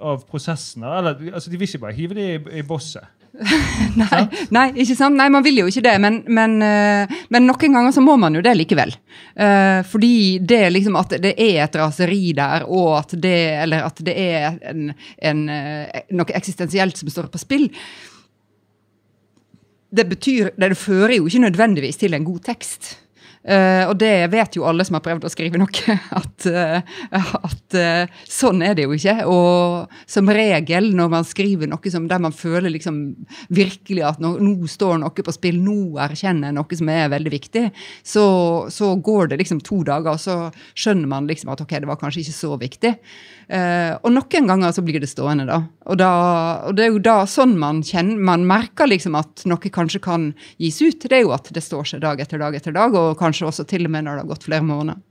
[0.00, 0.82] av prosessen.
[0.82, 3.12] Eller, altså, de vil ikke bare hive det i, i bosset.
[4.00, 4.22] Nei,
[4.54, 5.16] nei, ikke sant?
[5.18, 8.32] Nei, man vil jo ikke det, men, men, eh, men noen ganger så må man
[8.36, 8.94] jo det likevel.
[9.36, 14.00] Uh, fordi det liksom at det er et raseri der, og at det, eller at
[14.06, 14.88] det er en,
[15.20, 17.68] en, eh, noe eksistensielt som står på spill.
[19.96, 22.94] Det betyr, det fører jo ikke nødvendigvis til en god tekst.
[23.46, 27.76] Eh, og det vet jo alle som har prøvd å skrive noe, at, uh, at
[27.78, 29.16] uh, sånn er det jo ikke.
[29.30, 33.00] Og som regel når man skriver noe som, der man føler liksom
[33.54, 37.34] virkelig at nå, nå står noe på spill, nå erkjenner jeg noe som er veldig
[37.36, 37.64] viktig,
[38.02, 38.26] så,
[38.72, 40.36] så går det liksom to dager, og så
[40.74, 42.96] skjønner man liksom at ok, det var kanskje ikke så viktig.
[43.46, 45.60] Eh, og noen ganger så blir det stående, da.
[45.86, 46.10] Og, da,
[46.66, 50.32] og det er jo da sånn man kjenner Man merker liksom at noe kanskje kan
[50.62, 51.06] gis ut.
[51.06, 53.66] Det er jo at det står seg dag etter dag etter dag, og kanskje også
[53.70, 55.02] til og med når det har gått flere måneder.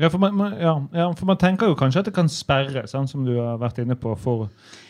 [0.00, 3.10] Ja for, man, ja, ja, for man tenker jo kanskje at det kan sperre, sånn
[3.10, 4.46] som du har vært inne på, for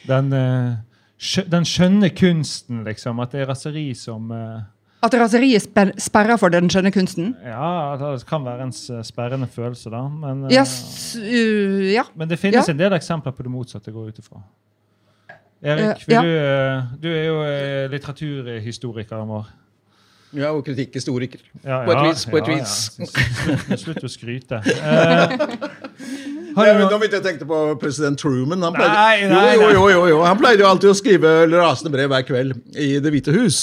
[0.07, 3.19] den, eh, den skjønne kunsten, liksom.
[3.19, 4.63] At det er raseri som eh,
[5.03, 7.33] At raseriet sper- sperrer for den skjønne kunsten?
[7.43, 8.73] Ja, det kan være en
[9.05, 10.03] sperrende følelse, da.
[10.09, 12.05] Men, yes, uh, ja.
[12.15, 12.73] men det finnes Ja.
[12.73, 14.43] en del eksempler på det motsatte, går jeg ut ifra.
[15.63, 16.23] Erik, Eh, vil ja.
[16.23, 19.47] du, eh, du er jo litteraturhistoriker litteraturhistorikeren vår.
[20.35, 21.39] Ja, og kritikkhistoriker.
[21.65, 22.99] Ja, På et vis, på et ja, vis.
[22.99, 23.07] Ja.
[23.07, 24.63] Slutt, slutt å skryte.
[24.65, 25.37] Eh,
[26.53, 28.63] Nå begynte jeg å tenke på president Truman.
[28.67, 29.55] Han pleide, nei, nei.
[29.57, 30.19] jo, jo, jo, jo.
[30.27, 33.63] Han pleide jo alltid å skrive rasende brev hver kveld i Det hvite hus.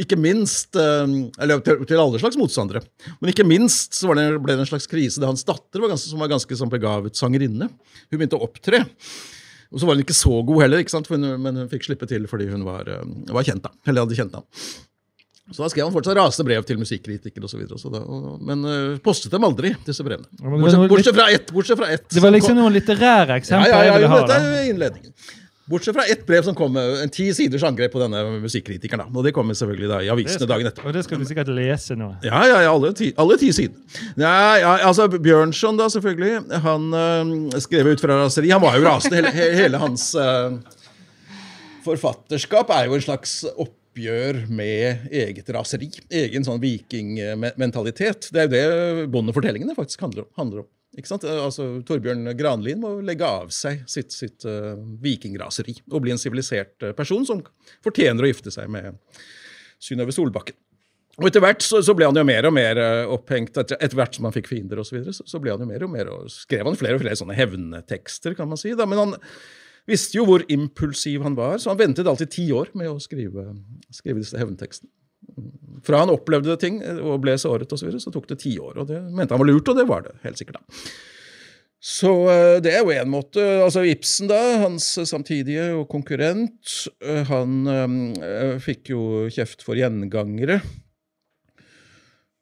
[0.00, 2.84] Ikke minst eh, Eller til, til alle slags motstandere.
[3.20, 5.92] Men ikke minst så var det, ble det en slags krise da hans datter, var
[5.92, 8.84] ganske, som var ganske sånn begavet sangerinne, hun begynte å opptre.
[9.72, 11.08] Og så var hun ikke så god heller, ikke sant?
[11.12, 13.64] Men hun fikk slippe til fordi hun var, eh, var kjent.
[13.64, 14.48] da, eller hadde kjent ham.
[15.52, 17.66] Så da skrev han fortsatt rasende brev til musikkritikere osv.
[18.40, 20.28] Men uh, postet dem aldri, disse brevene.
[20.40, 21.52] Bortsett, bortsett fra ett.
[21.52, 24.68] Bortsett fra ett Det var liksom noen litterære eksempler ja, ja, ja, ja, dette er
[24.72, 25.14] innledningen.
[25.72, 29.04] Bortsett fra ett brev som kom med en ti siders angrep på denne musikkritikeren.
[29.04, 29.18] da.
[29.18, 30.84] Og det kommer selvfølgelig da i avisene dagen etter.
[30.88, 32.08] Og det skal du sikkert lese nå.
[32.26, 33.78] Ja, ja, ja, alle ti, alle ti sider.
[34.18, 36.58] Ja, ja, altså Bjørnson, da, selvfølgelig.
[36.66, 38.50] Han øh, skrev ut fra raseri.
[38.50, 39.22] Han var jo rasende.
[39.22, 40.58] Hele, hele hans øh,
[41.86, 43.44] forfatterskap er jo en slags
[43.92, 45.90] oppgjør med eget raseri.
[46.08, 48.30] Egen sånn vikingmentalitet.
[48.32, 50.30] Det er jo det bondefortellingene faktisk handler om.
[50.40, 50.70] Handler om.
[50.92, 56.84] Altså, Torbjørn Granlien må legge av seg sitt, sitt uh, vikingraseri og bli en sivilisert
[56.84, 57.40] øh, person som
[57.84, 58.98] fortjener å gifte seg med
[59.80, 60.58] Synnøve Solbakken.
[61.20, 63.98] Og etter hvert så, så ble han jo mer og mer eh, opphengt, etter, etter
[63.98, 65.90] hvert som han fikk fiender osv., så, videre, så, så ble han jo mer og
[65.92, 68.72] mer, og skrev han flere og flere sånne hevntekster, kan man si.
[68.76, 68.86] Da.
[68.88, 69.12] Men han
[69.88, 73.50] visste jo hvor impulsiv han var, så han ventet alltid ti år med å skrive,
[73.94, 74.90] skrive disse hevntekstene.
[75.82, 78.56] Fra han opplevde ting eh, og ble såret og så, videre, så tok det ti
[78.62, 78.82] år.
[78.82, 80.60] Og det mente han var lurt, og det var det helt sikkert.
[80.60, 80.82] da.
[81.82, 87.24] Så eh, det er jo en måte Altså Ibsen, da, hans samtidige og konkurrent, eh,
[87.26, 89.02] han øh, fikk jo
[89.34, 90.60] kjeft for gjengangere.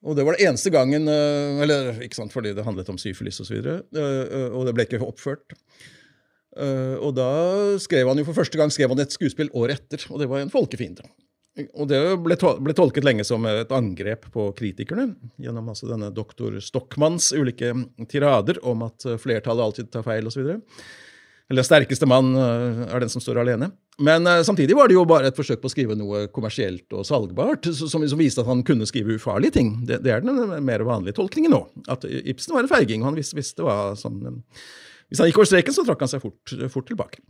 [0.00, 3.40] Og det var det eneste gangen øh, Eller ikke sant, fordi det handlet om syfilis
[3.40, 5.56] osv., og, så videre, eh, og det ble ikke oppført.
[6.58, 7.30] Eh, Og da
[7.82, 10.42] skrev han jo for første gang skrev han et skuespill året etter, og det var
[10.42, 11.06] en folkefiende.
[11.74, 15.10] Og det ble, tol ble tolket lenge som et angrep på kritikerne,
[15.42, 17.72] gjennom altså denne doktor Stockmanns ulike
[18.10, 20.54] tirader om at eh, flertallet alltid tar feil osv.
[21.50, 23.72] Eller sterkeste mann eh, er den som står alene.
[24.00, 27.02] Men uh, samtidig var det jo bare et forsøk på å skrive noe kommersielt og
[27.04, 29.74] salgbart, som, som viste at han kunne skrive ufarlige ting.
[29.84, 31.60] Det, det er den mer vanlige tolkningen nå.
[31.92, 34.22] At Ibsen var en feiging, og han visste, visste hva som
[35.10, 37.22] Hvis han gikk over streken, så trakk han seg fort, fort tilbake.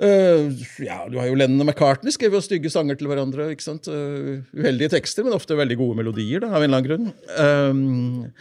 [0.00, 0.48] Uh,
[0.80, 3.50] ja, du har jo Lennon og McCartney skrev jo stygge sanger til hverandre.
[3.52, 3.90] ikke sant?
[3.90, 8.32] Uh, uheldige tekster, men ofte veldig gode melodier, da, av en eller annen grunn.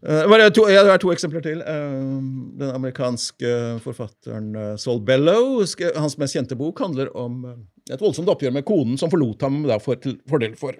[0.00, 1.58] Eh, bare to, ja, det er to eksempler til.
[1.60, 3.50] Den amerikanske
[3.84, 5.58] forfatteren uh, Saul Bellow,
[5.92, 7.58] hans mest kjente bok, handler om uh,
[7.92, 10.78] et voldsomt oppgjør med konen som forlot ham da, for, til fordel for,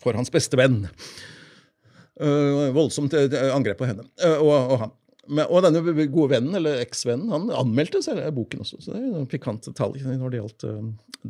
[0.00, 0.86] for hans beste venn.
[2.20, 4.96] Uh, voldsomt uh, angrep på henne uh, og, og han.
[5.28, 8.80] Men, og denne gode vennen, eller eksvennen, han anmeldte selv boken også.
[8.80, 10.78] Så det er jo pikant detalj når det gjaldt uh,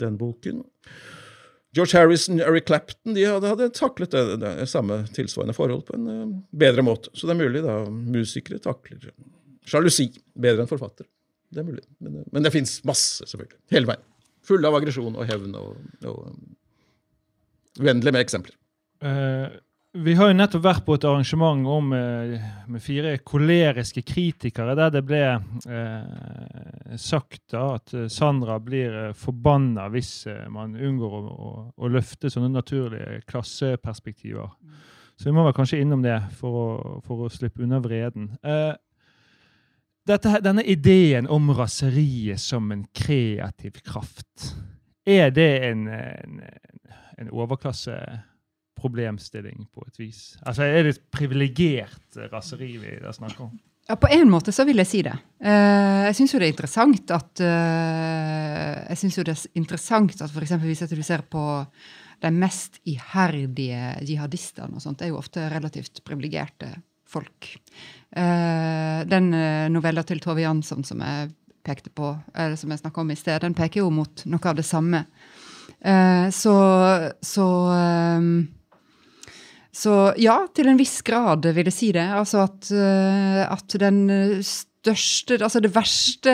[0.05, 0.63] den boken.
[1.77, 6.07] George Harrison, Eric Clapton de hadde, hadde taklet det, det, samme tilsvarende forhold på en
[6.11, 7.13] uh, bedre måte.
[7.15, 9.11] Så det er mulig da musikere takler
[9.71, 11.09] sjalusi bedre enn forfattere.
[11.51, 11.85] Det er mulig.
[11.99, 13.59] Men, men det fins masse, selvfølgelig.
[13.75, 14.07] Hele veien.
[14.47, 16.39] Fulle av aggresjon og hevn og, og um,
[17.83, 18.57] uendelig med eksempler.
[19.05, 19.51] Uh,
[19.93, 25.03] vi har jo nettopp vært på et arrangement om, med fire koleriske kritikere, der det
[25.07, 25.23] ble
[25.67, 32.53] eh, sagt da, at Sandra blir forbanna hvis man unngår å, å, å, løfte sånne
[32.55, 34.55] naturlige klasseperspektiver.
[35.19, 36.71] Så vi må vel kanskje innom det for å,
[37.05, 38.31] for å slippe unna vreden.
[38.47, 38.73] Eh,
[40.07, 44.55] dette, denne ideen om raseriet som en kreativ kraft,
[45.03, 46.43] er det en, en,
[47.19, 47.99] en overklasse
[48.81, 50.23] problemstilling på et vis?
[50.43, 53.59] Altså, Er det et privilegert raseri vi snakker om?
[53.89, 55.17] Ja, På en måte så vil jeg si det.
[55.43, 60.53] Jeg syns jo det er interessant at jeg synes jo det er interessant at f.eks.
[60.63, 61.43] hvis du ser på
[62.21, 66.71] de mest iherdige jihadistene og sånt, er jo ofte relativt privilegerte
[67.11, 67.49] folk.
[68.15, 69.31] Den
[69.73, 71.33] novella til Tove Jansson som jeg
[71.67, 74.57] pekte på, eller som jeg snakka om i sted, den peker jo mot noe av
[74.61, 75.05] det samme.
[76.31, 76.57] så
[77.21, 77.49] så
[79.71, 82.07] så ja, til en viss grad vil jeg si det.
[82.15, 84.03] Altså at, uh, at den
[84.47, 86.33] største Altså det verste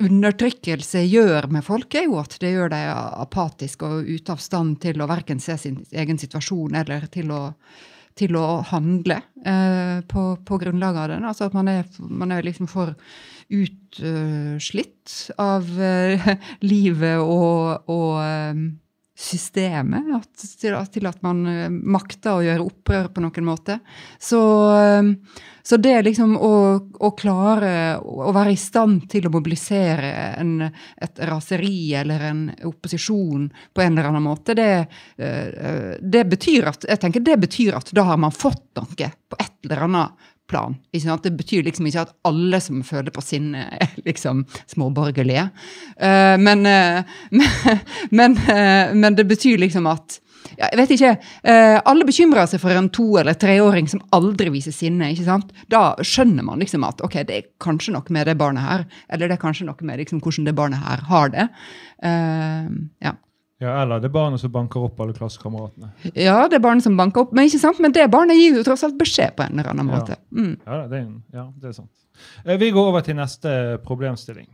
[0.00, 2.88] undertrykkelse gjør med folk, er jo at det gjør dem
[3.22, 7.40] apatiske og ute av stand til å verken se sin egen situasjon eller til å,
[8.18, 11.28] til å handle uh, på, på, grunnlag av den.
[11.28, 12.96] Altså at man er, man er liksom for
[13.50, 15.70] utslitt uh, av
[16.72, 18.16] livet og, og
[19.20, 20.28] systemet at,
[20.60, 23.76] til, til, at man eh, makter å gjøre opprør på noen måte.
[24.18, 24.40] Så,
[24.80, 25.10] eh,
[25.62, 31.22] så det liksom å, å, klare å være i stand til å mobilisere en, et
[31.28, 34.72] raseri eller en opposisjon på en eller annen måte, det,
[35.20, 39.38] eh, det betyr at jeg tenker det betyr at da har man fått noe på
[39.38, 40.76] et eller annet plan.
[40.92, 45.48] Det betyr liksom ikke at alle som føler på sinne, er liksom småborgerlige.
[46.00, 47.04] Uh, men, uh,
[48.18, 50.20] men, uh, men, det betyr liksom at
[50.56, 51.10] ja, jeg vet ikke,
[51.88, 55.12] Alle bekymrer seg for en to- eller treåring som aldri viser sinne.
[55.12, 55.52] ikke sant?
[55.72, 58.84] Da skjønner man liksom at ok, det er kanskje noe med det barnet her.
[59.12, 61.46] Eller det er kanskje noe med liksom hvordan det barnet her har det.
[63.04, 63.14] ja.
[63.60, 65.90] Ja, Eller det er barnet som banker opp alle klassekameratene.
[66.14, 67.80] Ja, det er barnet som banker opp, men ikke sant?
[67.84, 70.16] Men det barnet gir jo tross alt beskjed på en eller annen måte.
[70.32, 70.54] Mm.
[70.64, 71.92] Ja, det er, ja, det er sant.
[72.46, 74.48] Eh, vi går over til neste problemstilling.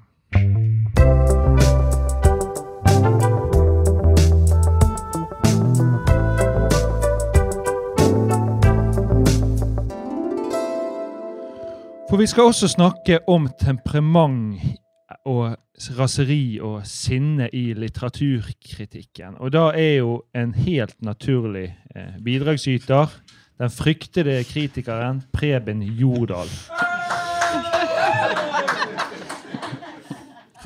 [12.11, 14.83] For vi skal også snakke om temperament
[15.26, 15.56] og
[15.98, 19.40] raseri og sinne i litteraturkritikken.
[19.42, 23.10] Og da er jo en helt naturlig eh, bidragsyter
[23.58, 26.48] den fryktede kritikeren Preben Jordal.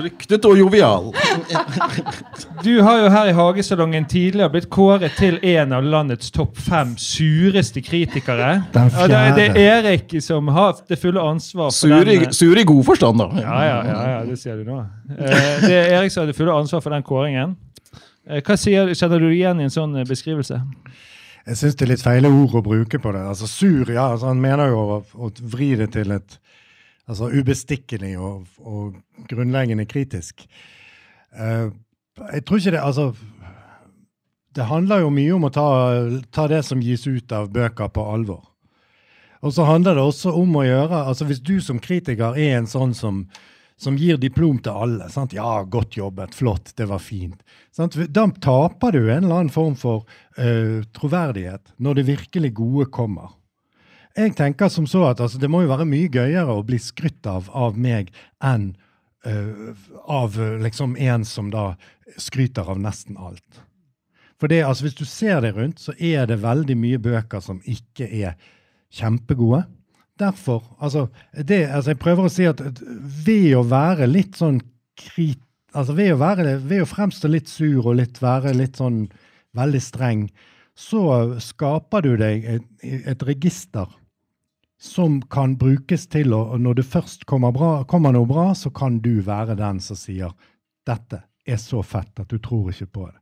[0.00, 1.10] Fryktet og jovial.
[2.64, 6.92] Du har jo her i Hagesalongen tidligere blitt kåret til en av landets topp fem
[7.00, 8.50] sureste kritikere.
[8.74, 12.34] Ja, det, er, det er Erik som har det fulle ansvar for sur i, den.
[12.36, 13.30] Sur i god forstand, da.
[13.40, 14.82] Ja, ja, ja, ja, det sier du nå.
[15.16, 17.56] Eh, det er Erik som har det fulle ansvar for den kåringen.
[18.28, 20.60] Eh, hva sier, Kjenner du igjen i en sånn eh, beskrivelse?
[21.48, 23.24] Jeg syns det er litt feile ord å bruke på det.
[23.32, 24.10] Altså Sur, ja.
[24.12, 26.36] Altså, han mener jo å, å vri det til et
[27.10, 30.44] Altså ubestikkelig og, og grunnleggende kritisk.
[31.34, 31.72] Uh,
[32.20, 33.12] jeg tror ikke det Altså
[34.54, 35.66] Det handler jo mye om å ta,
[36.34, 38.48] ta, det som gis ut av bøker, på alvor.
[39.46, 42.66] Og så handler det også om å gjøre altså Hvis du som kritiker er en
[42.70, 43.22] sånn som,
[43.78, 45.34] som gir diplom til alle sant?
[45.34, 46.34] 'Ja, godt jobbet.
[46.34, 46.74] Flott.
[46.76, 47.96] Det var fint.' Sant?
[48.10, 50.04] Da taper du en eller annen form for
[50.38, 53.39] uh, troverdighet når det virkelig gode kommer.
[54.18, 57.26] Jeg tenker som så at altså, det må jo være mye gøyere å bli skrytt
[57.30, 58.10] av av meg
[58.42, 58.72] enn
[59.26, 59.70] uh,
[60.10, 61.74] av liksom en som da
[62.18, 63.62] skryter av nesten alt.
[64.40, 67.60] For det, altså, Hvis du ser deg rundt, så er det veldig mye bøker som
[67.68, 68.34] ikke er
[68.90, 69.66] kjempegode.
[70.18, 72.60] Derfor, altså, det, altså Jeg prøver å si at
[73.24, 74.60] ved å være litt sånn
[74.98, 75.44] krit...
[75.70, 79.04] Altså ved å, være, ved å fremstå litt sur og litt, være litt sånn
[79.54, 80.24] veldig streng,
[80.74, 83.86] så skaper du deg et, et register
[84.80, 88.98] som kan brukes til å Når det først kommer, bra, kommer, noe bra, så kan
[89.04, 90.32] du være den som sier
[90.86, 93.16] 'Dette er så fett at du tror ikke på det'.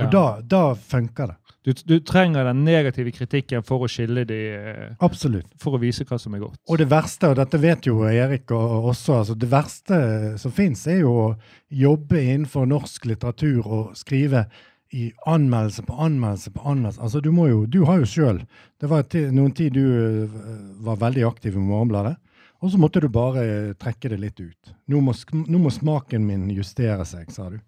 [0.00, 0.10] Og Ja.
[0.10, 1.36] da, da funker det.
[1.62, 5.46] Du, du trenger den negative kritikken for å skille de eh, Absolutt.
[5.60, 6.56] For å vise hva som er godt.
[6.68, 10.86] Og det verste, og dette vet jo Erik og- også, altså det verste som fins,
[10.86, 11.36] er jo å
[11.70, 14.46] jobbe innenfor norsk litteratur og skrive
[14.90, 17.00] i anmeldelse på anmeldelse på anmeldelse.
[17.00, 18.42] Altså Du må jo, du har jo sjøl
[18.80, 20.38] Det var noen tid du øh,
[20.82, 22.16] var veldig aktiv i Morgenbladet,
[22.60, 24.74] og så måtte du bare trekke det litt ut.
[24.88, 27.60] Nå må, nå må smaken min justere seg, sa du.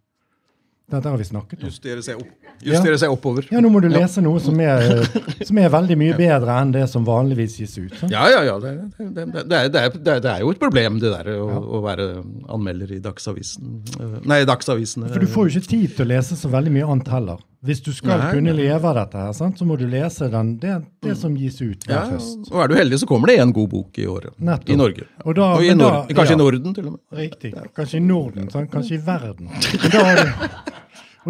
[0.90, 1.70] Dette har vi snakket om.
[1.70, 3.46] Justere seg, opp, justere seg oppover.
[3.54, 4.82] Ja, nå må du lese noe som er,
[5.48, 7.94] som er veldig mye bedre enn det som vanligvis gis ut.
[8.00, 8.12] sant?
[8.12, 8.58] Ja, ja, ja.
[8.60, 11.46] Det, det, det, er, det, er, jo et problem, det der å,
[11.78, 12.10] å være
[12.52, 13.78] anmelder i Dagsavisen.
[13.96, 15.08] Eh, Nei, Dagsavisene.
[15.14, 17.40] For du får jo ikke tid til å lese så veldig mye annet heller.
[17.62, 18.64] Hvis du skal Nei, kunne nei.
[18.64, 21.84] leve av dette, her, sant, så må du lese den, det, det som gis ut
[21.86, 22.48] ja, først.
[22.50, 24.34] og er du heldig, så kommer det en god bok i året.
[24.42, 24.72] Nettopp.
[24.74, 25.06] I Norge.
[25.22, 26.38] Og da- og i Nord da- kanskje ja.
[26.40, 27.00] i Norden, til og med.
[27.20, 27.52] Riktig.
[27.78, 28.70] Kanskje i Norden, sant?
[28.72, 29.46] kanskje i verden.
[29.62, 30.72] Og da, har du,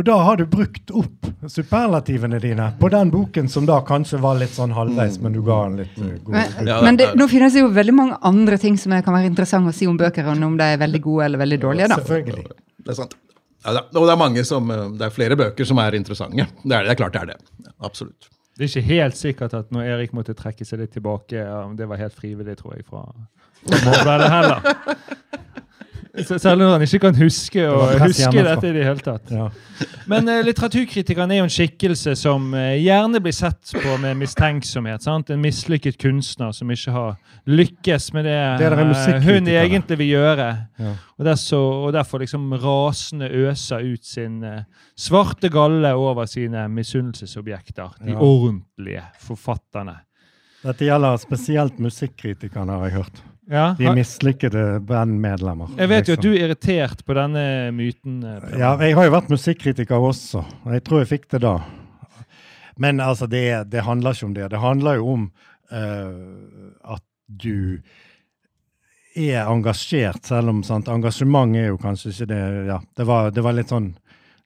[0.01, 4.39] og da har du brukt opp superlativene dine på den boken som da kanskje var
[4.41, 7.27] litt sånn halvveis, men du ga den litt uh, god Men, Ja, men det nå
[7.29, 10.33] finnes det jo veldig mange andre ting som kan være interessant å si om bøker,
[10.33, 11.91] enn om de er veldig gode eller veldig dårlige.
[11.93, 12.01] da.
[12.01, 12.47] Selvfølgelig.
[12.87, 13.19] Det er sant.
[13.63, 16.47] Ja, og det er mange som, eh, det er flere bøker som er interessante.
[16.63, 17.39] Det er, det er klart det er det.
[17.67, 18.29] Ja, absolutt.
[18.59, 21.87] Det er ikke helt sikkert at når Erik måtte trekke seg litt tilbake, ja, det
[21.89, 23.07] var helt frivillig, tror jeg, fra
[23.63, 24.61] fra Morgenbladet heller.
[26.27, 28.55] Så- Selv når han ikke kan huske, å det huske hjemmefra.
[28.55, 29.31] dette i det hele tatt.
[29.33, 29.47] Ja.
[30.07, 35.03] Men uh, litteraturkritikeren er jo en skikkelse som uh, gjerne blir sett på med mistenksomhet.
[35.03, 35.31] sant?
[35.31, 40.51] En mislykket kunstner som ikke har lykkes med det, Det uh, hun egentlig vil gjøre.
[40.79, 40.93] Ja.
[41.19, 44.43] Og, så, og derfor liksom rasende øser ut sin
[44.99, 47.97] svarte galle over sine misunnelsesobjekter.
[48.05, 48.19] De Ja.
[48.19, 50.01] ordentlige forfatterne.
[50.63, 53.23] Dette gjelder spesielt musikkritikerne, har jeg hørt.
[53.53, 55.75] Ja, De mislykkede bandmedlemmer.
[55.77, 56.25] jeg vet jo at liksom.
[56.25, 57.45] du er irritert på denne
[57.77, 58.23] myten.
[58.25, 60.45] eh, Ja, jeg har jo vært musikkritiker også.
[60.65, 61.59] og Jeg tror jeg fikk det da.
[62.77, 64.51] Men altså, det, det handler ikke om det.
[64.51, 65.27] Det handler jo om
[65.73, 67.83] uh, at du
[69.15, 72.41] er engasjert, selv om sant, engasjement er jo kanskje ikke det
[72.71, 73.93] ja, Det var, det var litt sånn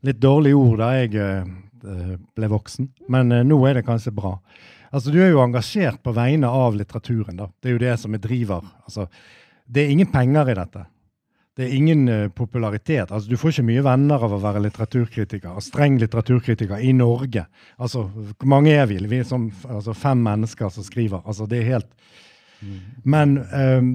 [0.06, 4.36] litt dårlige ord da jeg uh, ble voksen, men uh, nå er det kanskje bra.
[4.92, 7.36] Altså, Du er jo engasjert på vegne av litteraturen.
[7.36, 7.48] da.
[7.62, 8.62] Det er jo det som er driver.
[8.84, 9.08] Altså,
[9.68, 10.86] det er ingen penger i dette.
[11.56, 13.10] Det er ingen uh, popularitet.
[13.10, 17.46] Altså, Du får ikke mye venner av å være litteraturkritiker, streng litteraturkritiker i Norge.
[17.80, 18.98] Altså, Hvor mange er vi?
[19.08, 21.22] Vi er som altså, fem mennesker som skriver.
[21.24, 21.88] Altså, Det er helt
[23.04, 23.90] Men um,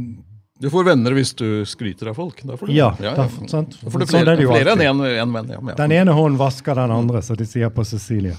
[0.62, 2.42] Du får venner hvis du skryter av folk.
[2.46, 3.48] Da får du, Ja, ja, da, ja.
[3.50, 3.78] sant?
[3.82, 4.90] Da får du Sånn flere, er det jo flere alltid.
[4.90, 5.48] enn én en venn.
[5.50, 5.76] Ja, ja.
[5.80, 8.36] Den ene hånden vasker den andre, som de sier på Cecilia.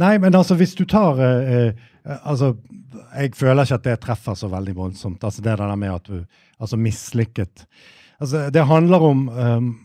[0.00, 2.54] Nei, men altså, hvis du tar eh, eh, Altså,
[3.12, 5.24] jeg føler ikke at det treffer så veldig voldsomt.
[5.24, 6.24] Altså det der med at du
[6.62, 7.66] Altså mislykket.
[8.20, 9.80] Altså, det handler om um,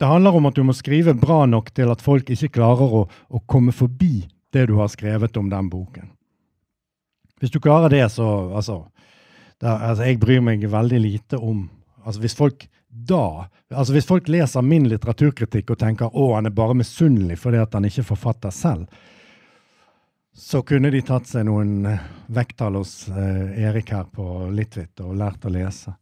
[0.00, 3.04] Det handler om at du må skrive bra nok til at folk ikke klarer å,
[3.06, 6.10] å komme forbi det du har skrevet om den boken.
[7.38, 8.84] Hvis du klarer det, så Altså,
[9.60, 11.68] det, altså jeg bryr meg veldig lite om
[12.04, 16.54] Altså hvis folk da altså Hvis folk leser min litteraturkritikk og tenker å, han er
[16.54, 18.86] bare misunnelig fordi at han ikke er forfatter selv,
[20.34, 25.14] så kunne de tatt seg noen eh, vekttall hos eh, Erik her på Litvit og
[25.18, 25.94] lært å lese.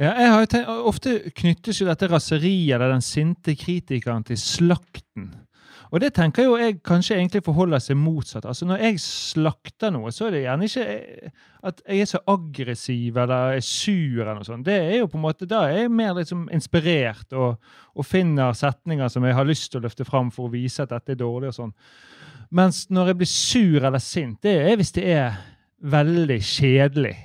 [0.00, 4.40] Ja, jeg har jo tenkt, Ofte knyttes jo dette raseriet eller den sinte kritikeren til
[4.40, 5.28] slakten.
[5.90, 8.46] Og det tenker jo jeg kanskje egentlig forholder seg motsatt.
[8.46, 11.32] Altså Når jeg slakter noe, så er det gjerne ikke eh,
[11.66, 14.22] at jeg er så aggressiv eller er sur.
[14.22, 14.64] eller noe sånt.
[14.66, 17.58] Det er jo på en måte, Da er jeg mer liksom inspirert og,
[17.94, 20.94] og finner setninger som jeg har lyst til å løfte fram for å vise at
[20.94, 21.50] dette er dårlig.
[21.50, 21.74] og sånn.
[22.50, 25.40] Mens når jeg blir sur eller sint, det er hvis det er
[25.80, 27.16] veldig kjedelig.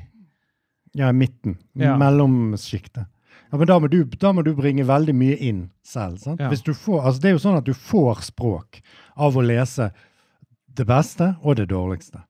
[0.95, 1.57] Ja, i midten.
[1.75, 1.97] Ja.
[1.99, 3.09] Mellomsjiktet.
[3.51, 6.17] Ja, men da må, du, da må du bringe veldig mye inn selv.
[6.23, 6.41] sant?
[6.41, 6.49] Ja.
[6.51, 8.81] Får, altså det er jo sånn at du får språk
[9.15, 9.91] av å lese
[10.75, 12.23] det beste og det dårligste.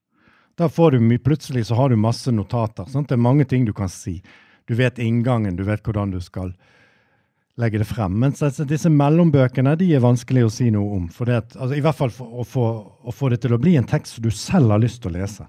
[0.56, 2.86] Da får du mye, Plutselig så har du masse notater.
[2.92, 3.10] sant?
[3.10, 4.22] Det er mange ting du kan si.
[4.68, 6.54] Du vet inngangen, du vet hvordan du skal
[7.58, 8.16] legge det frem.
[8.20, 11.10] Mens altså, disse mellombøkene de er vanskelig å si noe om.
[11.12, 12.66] For det, altså, I hvert fall for å få,
[13.04, 15.18] å få det til å bli en tekst som du selv har lyst til å
[15.20, 15.48] lese.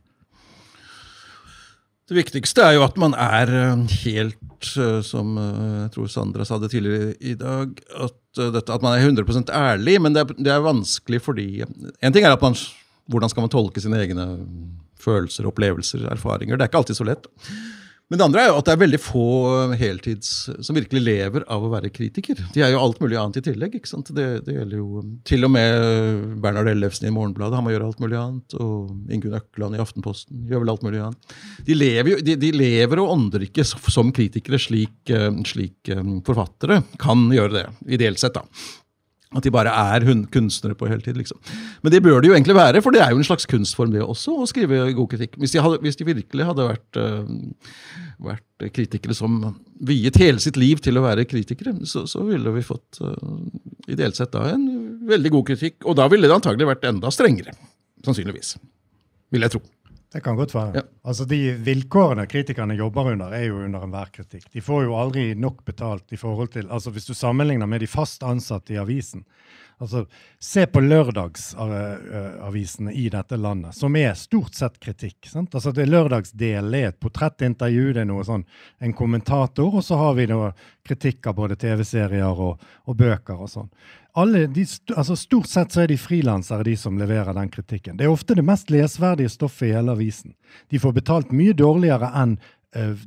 [2.07, 6.45] Det viktigste er jo at man er eh, helt, eh, som eh, jeg tror Sandra
[6.47, 9.97] sa det tidligere i dag, at, dette, at man er 100% ærlig.
[10.03, 12.55] Men det er, det er vanskelig fordi En ting er at man,
[13.11, 14.29] hvordan skal man tolke sine egne
[15.03, 16.55] følelser, opplevelser, erfaringer.
[16.55, 17.27] Det er ikke alltid så lett.
[18.07, 19.23] Men det andre er jo at det er veldig få
[19.81, 20.29] heltids
[20.63, 22.39] som virkelig lever av å være kritiker.
[22.55, 23.75] De er jo alt mulig annet i tillegg.
[23.75, 24.13] ikke sant?
[24.15, 27.59] Det, det gjelder jo til og med Bernhard Ellefsen i Morgenbladet.
[27.59, 28.57] Han må gjøre alt mulig annet.
[28.63, 31.37] Og Ingunn Økland i Aftenposten gjør vel alt mulig annet.
[31.67, 36.11] De lever, jo, de, de lever og ånder ikke som kritikere slik, eh, slik eh,
[36.27, 38.39] forfattere kan gjøre det, ideelt sett.
[38.39, 38.47] da.
[39.37, 41.17] At de bare er kunstnere på heltid.
[41.19, 41.39] liksom.
[41.83, 44.03] Men det bør de jo egentlig være, for det er jo en slags kunstform det
[44.03, 45.37] også, å skrive god kritikk.
[45.41, 49.39] Hvis de, hadde, hvis de virkelig hadde vært, uh, vært kritikere som
[49.87, 53.15] viet hele sitt liv til å være kritikere, så, så ville vi fått uh,
[53.93, 54.67] ideelt sett da en
[55.07, 55.83] veldig god kritikk.
[55.85, 57.55] Og da ville det antagelig vært enda strengere.
[58.07, 58.57] Sannsynligvis.
[59.35, 59.67] Vil jeg tro.
[60.17, 60.73] Det kan godt være.
[60.79, 60.83] Ja.
[61.05, 64.47] Altså De vilkårene kritikerne jobber under, er jo under enhver kritikk.
[64.55, 67.91] De får jo aldri nok betalt i forhold til altså Hvis du sammenligner med de
[67.91, 69.27] fast ansatte i avisen
[69.79, 70.07] altså
[70.39, 75.29] Se på lørdagsavisene i dette landet, som er stort sett kritikk.
[75.29, 75.55] sant?
[75.55, 78.45] Altså det Lørdagsdelen er et portrettintervju, det er noe sånn,
[78.79, 80.53] en kommentator, og så har vi noe
[80.87, 83.71] kritikk av både TV-serier og, og bøker og sånn.
[84.17, 84.63] Alle de,
[84.97, 87.99] altså Stort sett så er de frilansere, de som leverer den kritikken.
[87.99, 90.33] Det er ofte det mest lesverdige stoffet i hele avisen.
[90.73, 92.39] De får betalt mye dårligere enn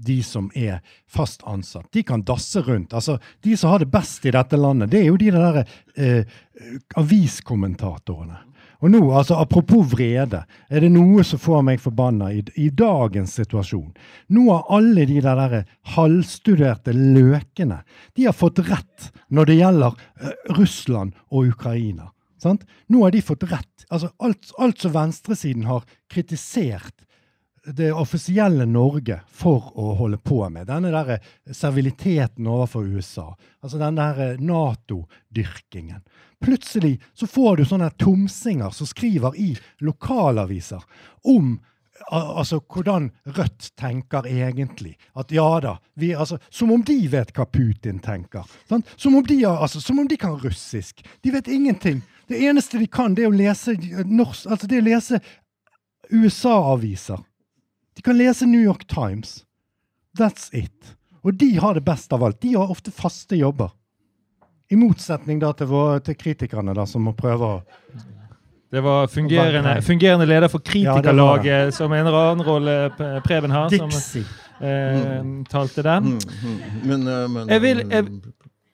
[0.05, 1.87] de som er fast ansatt.
[1.93, 2.93] De kan dasse rundt.
[2.93, 5.63] Altså, De som har det best i dette landet, det er jo de der
[5.95, 6.37] eh,
[6.99, 8.45] aviskommentatorene.
[8.79, 13.33] Og nå, altså Apropos vrede, er det noe som får meg forbanna i, i dagens
[13.35, 13.89] situasjon?
[14.31, 15.65] Nå har alle de der, der
[15.97, 17.81] halvstuderte løkene
[18.15, 22.13] de har fått rett når det gjelder eh, Russland og Ukraina.
[22.39, 22.63] Sant?
[22.87, 23.85] Nå har de fått rett.
[23.89, 26.95] Altså Alt, alt som venstresiden har kritisert
[27.65, 30.67] det offisielle Norge for å holde på med.
[30.69, 31.19] Denne der
[31.53, 33.33] serviliteten overfor USA.
[33.63, 36.03] Altså den der eh, Nato-dyrkingen.
[36.39, 39.49] Plutselig så får du sånne tomsinger som skriver i
[39.83, 40.85] lokalaviser
[41.27, 41.57] om
[42.07, 44.95] altså hvordan Rødt tenker egentlig.
[45.15, 48.47] At ja da, vi, altså, Som om de vet hva Putin tenker.
[48.69, 48.87] Sant?
[48.95, 51.03] Som, om de, altså, som om de kan russisk.
[51.21, 52.01] De vet ingenting.
[52.27, 55.21] Det eneste de kan, det er å lese, altså, det er å lese
[56.09, 57.19] USA-aviser.
[57.99, 59.43] De kan lese New York Times.
[60.17, 60.95] That's it.
[61.21, 62.37] Og de har det best av alt.
[62.39, 63.73] De har ofte faste jobber.
[64.71, 67.57] I motsetning da til, vår, til kritikerne, da, som må prøve å
[68.71, 72.75] Det var fungerende, fungerende leder for Ja, det Kritikerlaget, som en eller annen rolle
[73.25, 76.13] Preben har, som eh, talte den.
[76.13, 76.61] Mm, mm.
[76.85, 78.21] Men, øh, men Jeg vil- jeg-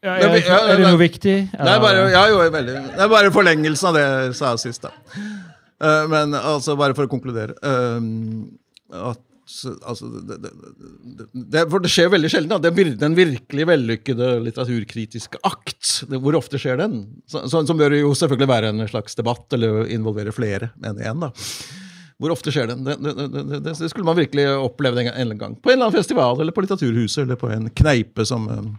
[0.03, 1.49] Ja, Men er, ja, er det noe viktig?
[1.51, 2.75] Det er bare, ja, jo, veldig.
[2.93, 4.89] Det er bare forlengelsen av det jeg sa sist, da.
[5.81, 7.99] Eh, men altså, bare for å konkludere eh,
[8.93, 9.23] at
[9.85, 10.49] Altså, det, det,
[11.53, 12.49] det, for det skjer veldig sjelden.
[12.49, 12.57] Da.
[12.63, 16.95] Den, vir, den virkelig vellykkede litteraturkritiske akt, hvor ofte skjer den?
[17.29, 21.29] Så, så, som bør jo selvfølgelig være en slags debatt, eller involvere flere enn da.
[22.17, 22.85] Hvor ofte skjer den?
[22.87, 25.57] Det, det, det, skulle man virkelig opplevd en, gang-.
[25.59, 28.69] På en eller annen festival, eller på Litteraturhuset, eller på en kneipe som um,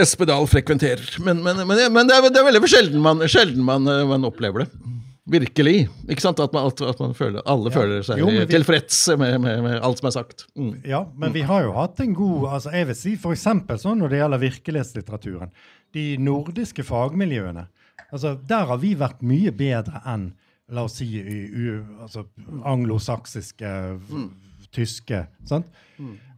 [0.00, 1.18] Espedal frekventerer.
[1.26, 4.64] Men, men, men, men er, det er veldig sjelden man, sjelden man, eh, man opplever
[4.64, 4.93] det.
[5.24, 5.86] Virkelig.
[6.10, 6.40] Ikke sant?
[6.44, 9.78] At, man, at, at man føler, alle føler seg Jo, vi- tilfreds med, med, med
[9.80, 10.44] alt som er sagt.
[10.54, 10.74] Mm.
[10.84, 14.02] Ja, men vi har jo hatt en god altså jeg vil si for eksempel sånn
[14.02, 15.54] når det gjelder virkelighetslitteraturen.
[15.96, 17.66] De nordiske fagmiljøene.
[18.10, 20.32] altså Der har vi vært mye bedre enn
[20.74, 22.26] la oss si i, u, altså,
[22.64, 23.72] anglosaksiske,
[24.74, 25.26] tyske.
[25.46, 25.66] sant?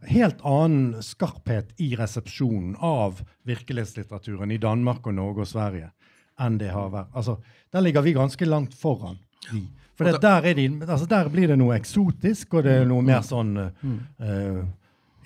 [0.07, 5.91] Helt annen skarphet i resepsjonen av virkelighetslitteraturen i Danmark og Norge og Sverige
[6.39, 7.09] enn det har vært.
[7.17, 7.39] Altså,
[7.77, 9.19] Der ligger vi ganske langt foran.
[9.51, 9.67] de.
[9.97, 13.05] For det, der, er de, altså, der blir det noe eksotisk, og det er noe
[13.05, 13.87] mer sånn eh,
[14.21, 14.59] eh,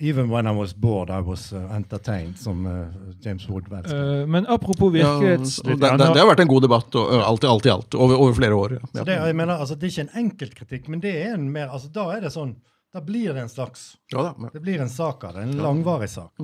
[0.02, 2.88] Even when I was bored, I was uh, entertained, som eh,
[3.22, 3.68] James Wood.
[3.72, 7.50] Eh, men apropos Ja, det, det, det har vært en god debatt, og, alt, i
[7.52, 8.74] alt alt, over, over flere år.
[8.80, 8.90] Ja.
[8.96, 11.70] Så det, jeg mener, altså, det er ikke en enkeltkritikk, men det er en mer,
[11.70, 12.56] altså, da er det sånn
[12.92, 14.50] Da blir det en slags Ja, da, ja.
[14.52, 15.46] Det blir en sak av det.
[15.46, 16.34] En langvarig sak.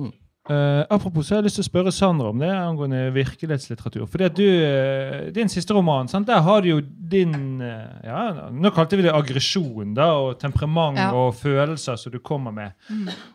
[0.49, 4.07] Eh, apropos, så har jeg lyst til å spørre Sandra om det angående virkelighetslitteratur.
[4.09, 6.25] Fordi at du, uh, Din siste roman, sant?
[6.25, 10.97] der har du jo din uh, ja, Nå kalte vi det aggresjon da, og temperament
[10.97, 11.11] Ja.
[11.13, 12.71] og følelser som du kommer med.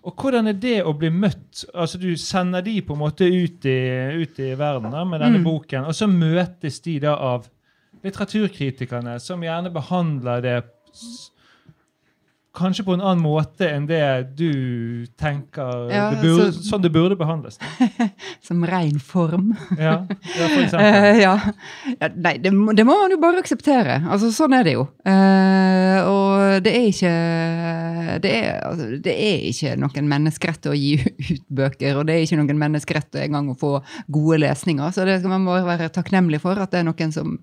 [0.02, 1.62] Og Hvordan er det å bli møtt?
[1.72, 3.78] Altså Du sender de på en måte ut i,
[4.24, 5.44] ut i verden da, med denne Mm.
[5.44, 7.46] boken, og så møtes de da av
[8.04, 10.58] litteraturkritikerne, som gjerne behandler det
[12.54, 14.00] Kanskje på en annen måte enn det
[14.38, 17.58] du tenker Ja, det burde, så- sånn det burde behandles.
[18.46, 19.48] Som ren form.
[19.74, 20.86] Ja, ja, for eksempel.
[20.86, 21.34] Eh, ja.
[21.98, 22.08] ja.
[22.14, 23.96] Nei, det, det må man jo bare akseptere.
[24.06, 24.86] Altså, sånn er det jo.
[25.02, 26.23] Uh, og
[26.62, 27.12] det er ikke
[28.22, 30.94] det er, altså, det er ikke noen menneskerett å gi
[31.34, 33.72] ut bøker, og det er ikke noen menneskerett engang å få
[34.12, 34.94] gode lesninger.
[34.94, 37.34] Så det skal man bare være takknemlig for, at det er noen som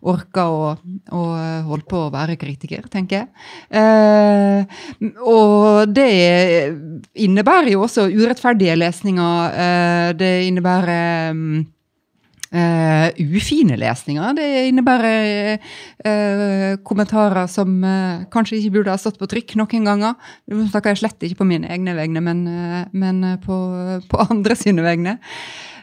[0.00, 0.70] orker å,
[1.16, 1.24] å
[1.70, 3.28] holde på å være kritiker, tenker jeg.
[3.80, 4.80] Eh,
[5.24, 6.10] og det
[7.20, 9.60] innebærer jo også urettferdige lesninger.
[9.66, 11.36] Eh, det innebærer
[12.54, 14.34] eh, ufine lesninger.
[14.36, 15.56] Det innebærer
[16.04, 20.30] uh, kommentarer som uh, kanskje ikke burde ha stått på trykk noen ganger.
[20.50, 22.44] Nå snakker jeg slett ikke på mine egne vegne, men,
[22.92, 23.58] men på,
[24.10, 25.18] på andre sine vegne.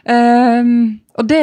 [0.08, 1.42] Um, og det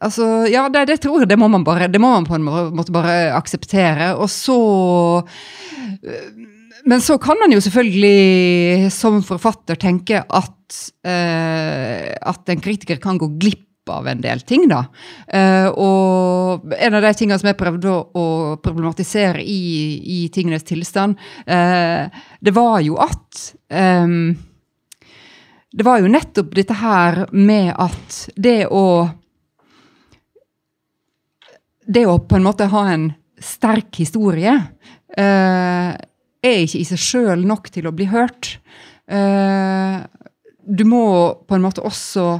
[0.00, 2.46] Altså, ja, det, det, tror jeg det må man bare Det må man på en
[2.46, 4.14] måte bare akseptere.
[4.16, 4.56] Og så
[6.84, 13.18] Men så kan man jo selvfølgelig som forfatter tenke at, uh, at en kritiker kan
[13.20, 14.84] gå glipp av en del ting, da.
[15.26, 18.26] Uh, og en av de tingene som jeg prøvde å, å
[18.62, 19.60] problematisere i,
[20.00, 21.18] i, tingenes tilstand,
[21.48, 22.06] uh,
[22.40, 24.36] det var jo at um,
[25.70, 28.84] det var jo nettopp dette her med at det å
[31.90, 33.08] Det å på en måte ha en
[33.42, 34.52] sterk historie
[35.18, 35.90] uh,
[36.42, 38.56] er ikke i seg sjøl nok til å bli hørt.
[39.10, 40.06] Uh,
[40.64, 41.04] du må
[41.48, 42.38] på en måte også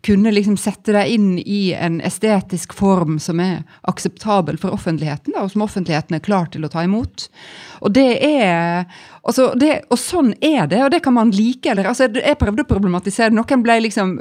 [0.00, 5.52] kunne liksom sette deg inn i en estetisk form som er akseptabel for offentligheten, og
[5.52, 7.28] som offentligheten er klar til å ta imot.
[7.82, 8.86] Og det er,
[9.26, 11.70] altså det, og sånn er det, og det kan man like.
[11.70, 13.38] eller, altså Jeg prøvde å problematisere det.
[13.38, 14.16] Noen liksom,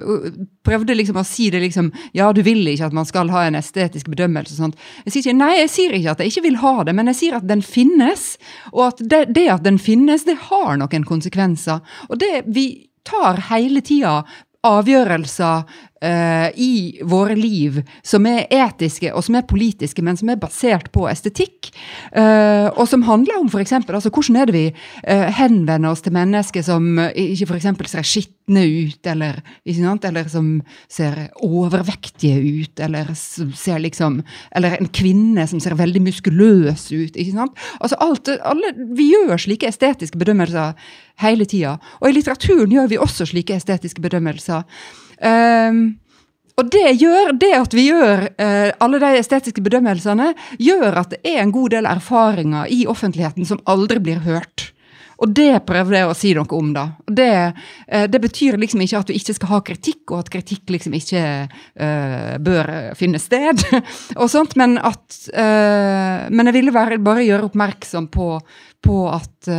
[0.65, 3.55] prøvde liksom å si det liksom Ja, du vil ikke at man skal ha en
[3.55, 4.53] estetisk bedømmelse.
[4.53, 4.80] og sånt.
[5.05, 7.19] Jeg sier ikke, Nei, jeg sier ikke at jeg ikke vil ha det, men jeg
[7.22, 8.38] sier at den finnes.
[8.74, 11.82] Og at det, det at den finnes, det har noen konsekvenser.
[12.09, 14.22] Og det vi tar hele tida
[14.68, 15.64] avgjørelser
[16.02, 21.06] i våre liv som er etiske og som er politiske, men som er basert på
[21.10, 21.70] estetikk.
[22.16, 23.74] Uh, og som handler om f.eks.
[23.82, 27.70] Altså, hvordan er det vi uh, henvender oss til mennesker som ikke f.eks.
[27.91, 30.49] ser skitne ut, eller, eller, som
[30.91, 34.22] ser overvektige ut, eller ser liksom
[34.56, 37.16] Eller en kvinne som ser veldig muskuløs ut.
[37.16, 37.58] ikke sant?
[37.80, 40.74] Altså alt, alle, Vi gjør slike estetiske bedømmelser
[41.22, 41.78] hele tida.
[42.02, 44.66] Og i litteraturen gjør vi også slike estetiske bedømmelser.
[45.22, 45.82] Um,
[46.59, 51.22] og det gjør det at vi gjør uh, alle de estetiske bedømmelsene, gjør at det
[51.24, 54.72] er en god del erfaringer i offentligheten som aldri blir hørt.
[55.22, 56.88] Og det prøvde jeg å si noe om, da.
[57.05, 60.74] Det, uh, det, betyr liksom ikke at vi ikke skal ha kritikk, og at kritikk
[60.76, 63.63] liksom ikke uh, bør finne sted,
[64.22, 64.99] og sånt, men at
[65.32, 68.28] Men jeg ville bare, bare gjøre oppmerksom på,
[68.82, 69.49] på at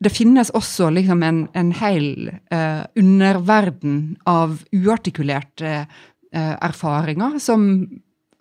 [0.00, 7.66] det finnes også liksom en, en hel uh, underverden av uartikulerte uh, erfaringer som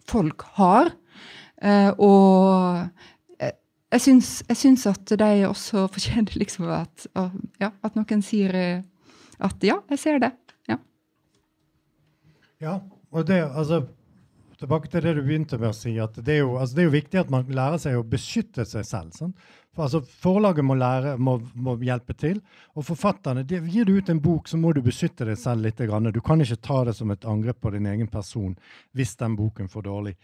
[0.09, 0.93] folk har.
[1.59, 3.49] Uh, og
[3.89, 7.07] jeg syns, jeg syns, at de også fortjener liksom at,
[7.59, 8.53] ja, at noen sier
[9.39, 10.29] at ja, jeg ser det.
[10.69, 10.77] Ja.
[12.61, 12.75] ja
[13.09, 13.87] og det, altså
[14.59, 15.93] Tilbake til det du begynte med å si.
[16.03, 18.65] at Det er jo, altså det er jo viktig at man lærer seg å beskytte
[18.67, 19.13] seg selv.
[19.15, 19.37] Sant?
[19.39, 22.41] For, altså, forlaget må, lære, må, må, hjelpe til.
[22.75, 25.79] Og forfatterne de, Gir du ut en bok, så må du beskytte deg selv litt.
[25.79, 28.55] Du kan ikke ta det som et angrep på din egen person
[28.97, 30.15] hvis den boken får dårlig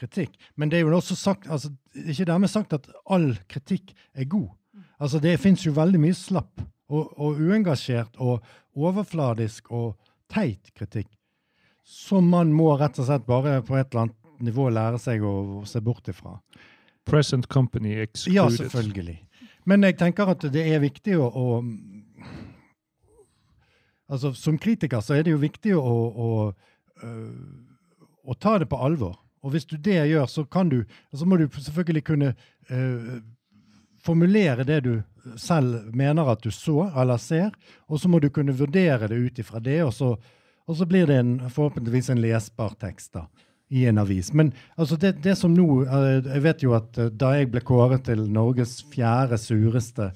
[0.00, 0.36] kritikk.
[0.56, 4.50] Men det er jo også sagt, altså, ikke dermed sagt at all kritikk er god.
[4.98, 8.42] Altså, Det fins jo veldig mye slapp og, og uengasjert og
[8.74, 9.94] overfladisk og
[10.30, 11.12] teit kritikk
[11.84, 15.34] som man må rett og slett bare på et eller annet nivå lære seg å,
[15.60, 16.38] å se bort ifra.
[17.06, 18.36] Present company excluded.
[18.36, 19.18] Ja, selvfølgelig.
[19.64, 21.62] Men jeg tenker at det er viktig å, å
[24.04, 26.26] Altså, Som kritiker så er det jo viktig å, å,
[28.20, 29.16] å, ta det på alvor.
[29.40, 32.34] Og hvis du det gjør, så kan du, så må du selvfølgelig kunne
[32.68, 33.14] uh,
[34.04, 34.92] formulere det du
[35.40, 37.56] selv mener at du så eller ser,
[37.88, 40.12] og så må du kunne vurdere det ut ifra det, og så
[40.64, 43.26] og så blir det en, forhåpentligvis en lesbar tekst da,
[43.74, 44.32] i en avis.
[44.32, 47.64] Men altså, det, det, som nå eh, Jeg vet jo at eh, da jeg ble
[47.66, 50.12] kåret til Norges fjerde sureste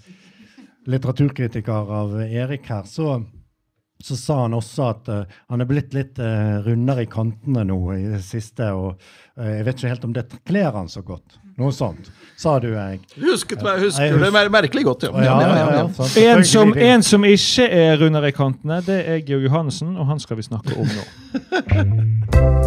[0.89, 3.19] litteraturkritiker av Erik her, så,
[4.05, 7.77] så sa han også at uh, han er blitt litt uh, rundere i kantene nå
[7.93, 8.71] i det siste.
[8.73, 11.37] Og uh, jeg vet ikke helt om det kler han så godt.
[11.59, 13.03] Noe sånt, sa du, jeg.
[13.19, 15.25] Husket meg, husker jeg, det merkelig godt, ja.
[15.27, 19.51] ja, ja, ja en, som, en, som, ikke er rundere i kantene, det er Georg
[19.51, 22.55] Johannessen, og han skal vi snakke om nå.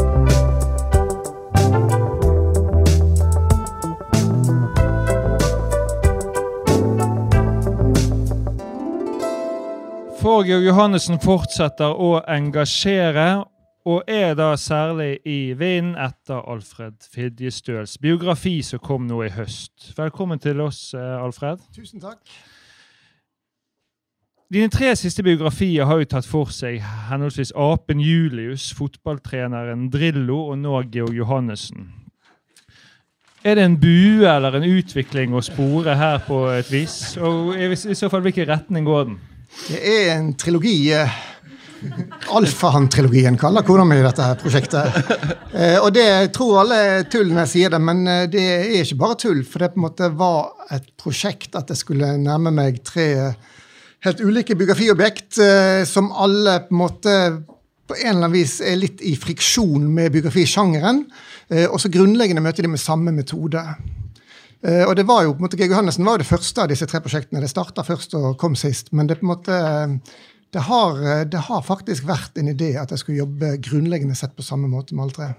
[10.22, 13.42] For Georg Johannessen fortsetter å engasjere
[13.90, 19.96] og er da særlig i vinden etter Alfred Fidjestøls biografi som kom nå i høst.
[19.98, 21.64] Velkommen til oss, eh, Alfred.
[21.74, 22.20] Tusen takk.
[24.54, 26.78] Dine tre siste biografier har jo tatt for seg
[27.10, 31.90] henholdsvis apen Julius, fotballtreneren Drillo og nå Georg Johannessen.
[33.44, 37.18] Er det en bue eller en utvikling å spore her på et vis?
[37.18, 39.20] Og i så fall, hvilken retning går den?
[39.68, 40.92] Det er en trilogi.
[40.96, 41.20] Eh,
[42.32, 45.00] Alfahann-trilogien kaller kona mi dette her prosjektet.
[45.52, 49.02] Eh, og det tror alle tull når jeg sier det, men eh, det er ikke
[49.02, 49.42] bare tull.
[49.44, 53.08] For det på en måte var et prosjekt at jeg skulle nærme meg tre
[54.02, 55.38] helt ulike biografiobjekt
[55.86, 57.16] som alle på en måte
[57.92, 61.04] på en eller annen vis er litt i friksjon med biografisjangeren.
[61.68, 63.62] Og så grunnleggende møter de med samme metode.
[64.62, 66.72] Eh, og det var jo, på en måte, Georg Johannessen var jo det første av
[66.72, 67.42] disse tre prosjektene.
[67.44, 68.92] Det starta først og kom sist.
[68.96, 69.62] Men det på en måte,
[70.54, 71.00] det har,
[71.32, 74.98] det har faktisk vært en idé at jeg skulle jobbe grunnleggende sett på samme måte
[74.98, 75.32] med alle tre.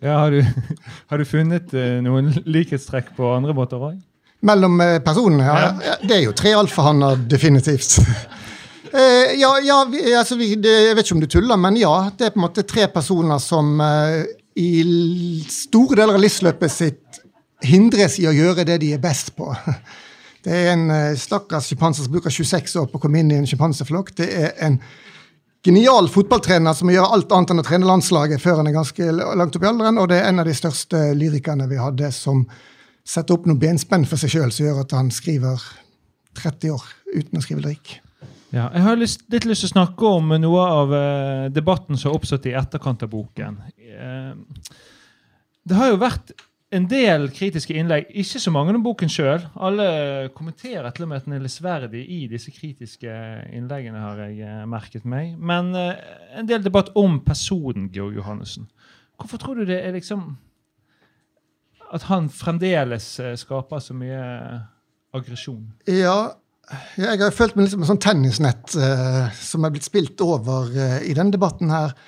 [0.00, 0.44] Ja, har, du,
[1.10, 3.98] har du funnet eh, noen likhetstrekk på andre måter òg?
[4.48, 5.44] Mellom eh, personene?
[5.44, 5.72] Ja.
[5.84, 5.96] ja.
[6.00, 7.98] Det er jo tre alfahanner, definitivt.
[8.96, 11.94] eh, ja, ja vi, altså vi, det, jeg vet ikke om du tuller, men ja.
[12.16, 14.22] Det er på en måte tre personer som eh,
[14.60, 14.70] i
[15.52, 17.20] store deler av livsløpet sitt
[17.66, 19.52] hindres i å gjøre det de er best på.
[20.40, 23.36] Det er en eh, stakkars sjimpanse som bruker 26 år på å komme inn i
[23.36, 24.14] en sjimpanseflokk.
[24.16, 24.78] Det er en
[25.60, 29.58] genial fotballtrener som gjør alt annet enn å trene landslaget før han er ganske langt
[29.58, 32.46] opp i alderen, og det er en av de største lyrikerne vi hadde, som
[33.04, 35.60] setter opp noe benspenn for seg sjøl som gjør at han skriver
[36.40, 37.98] 30 år uten å skrive lyrikk.
[38.50, 42.10] Ja, jeg har lyst, litt lyst til å snakke om noe av uh, debatten som
[42.10, 43.60] har oppstått i etterkant av boken.
[43.78, 44.32] Uh,
[45.68, 46.32] det har jo vært
[46.70, 49.42] en del kritiske innlegg, ikke så mange om boken sjøl.
[49.58, 49.86] Alle
[50.36, 53.14] kommenterer til og med at den er lesverdig i disse kritiske
[53.56, 55.32] innleggene, har jeg eh, merket meg.
[55.38, 55.98] Men uh,
[56.38, 58.68] en del debatt om personen Georg Johannessen.
[59.18, 60.38] Hvorfor tror du det er liksom
[61.90, 64.22] At han fremdeles uh, skaper så mye
[65.12, 65.72] aggresjon?
[65.90, 66.36] Ja,
[66.94, 70.70] jeg har følt meg litt som en sånn tennisnett uh, som er blitt spilt over
[71.02, 71.98] i denne debatten her.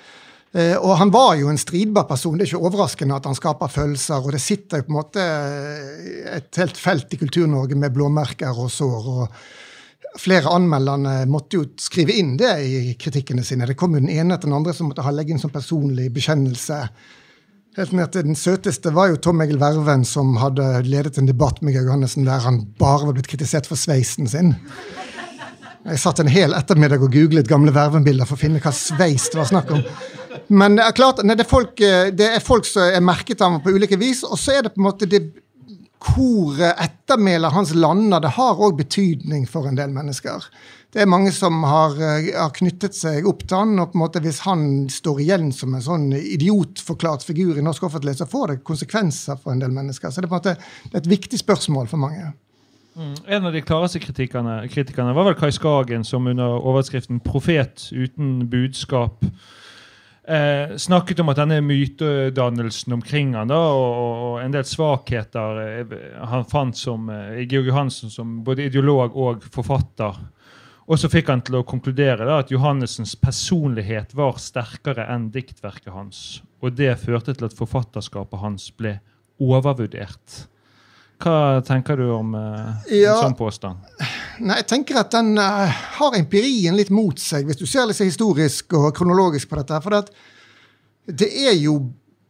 [0.53, 2.37] Eh, og han var jo en stridbar person.
[2.37, 4.21] Det er ikke overraskende at han skaper følelser.
[4.21, 8.61] Og det sitter jo på en måte eh, et helt felt i Kultur-Norge med blåmerker
[8.61, 9.09] og sår.
[9.15, 13.65] og Flere anmelderne måtte jo skrive inn det i kritikkene sine.
[13.65, 16.11] Det kom jo den ene etter den andre som måtte ha legge inn som personlig
[16.13, 16.83] bekjennelse.
[17.73, 21.63] Helt ned til Den søteste var jo Tom Egil Verven, som hadde ledet en debatt
[21.65, 24.53] med Georg Johannessen der han bare var blitt kritisert for sveisen sin.
[25.83, 29.41] Jeg satt en hel ettermiddag og googlet gamle Verven-bilder for å finne hva sveis det
[29.41, 29.81] var snakk om.
[30.47, 33.41] Men det er klart, nei, det, er folk, eh, det, er folk, som er merket
[33.41, 34.23] av ham på ulike vis.
[34.27, 35.23] Og så er det på en måte det
[36.03, 40.43] hvor ettermælet hans lander, det har òg betydning for en del mennesker.
[40.93, 44.03] Det er mange som har, eh, har, knyttet seg opp til han, og på en
[44.03, 48.51] måte hvis han står igjen som en sånn idiotforklart figur i norsk offentlighet, så får
[48.51, 50.11] det konsekvenser for en del mennesker.
[50.11, 50.57] Så det er på en måte
[50.93, 52.33] er et viktig spørsmål for mange.
[52.93, 53.15] Mm.
[53.25, 58.47] En av de klareste kritikerne, kritikerne var vel Kai Skagen, som under overskriften 'Profet uten
[58.51, 59.25] budskap'
[60.27, 65.97] eh, snakket om at denne mytedannelsen omkring han da, og, og, en del svakheter eh,
[66.31, 70.19] han fant som eh, Georg Johansen som både ideolog og forfatter.
[70.83, 75.93] Og så fikk han til å konkludere da, at Johannessens personlighet var sterkere enn diktverket
[75.95, 76.41] hans.
[76.59, 78.97] Og det førte til at forfatterskapet hans ble
[79.39, 80.43] overvurdert.
[81.23, 83.79] Hva tenker du om en ja, sånn påstand?
[84.41, 85.69] Nei, jeg tenker at Den uh,
[85.99, 89.81] har empirien litt mot seg, hvis du ser litt historisk og kronologisk på dette.
[89.83, 89.93] For
[91.13, 91.77] det, er jo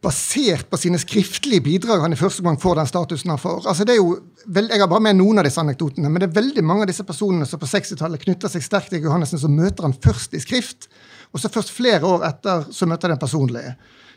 [0.04, 3.64] basert på sine skriftlige bidrag han i første gang får den statusen han får.
[3.70, 6.38] Altså det er jo, Jeg har bare med noen av disse anekdotene, men det er
[6.42, 9.88] veldig mange av disse personene som på 60-tallet knytter seg sterkt til Johannessen, som møter
[9.88, 10.90] han først i skrift,
[11.32, 13.64] og så først flere år etter så møter han den personlig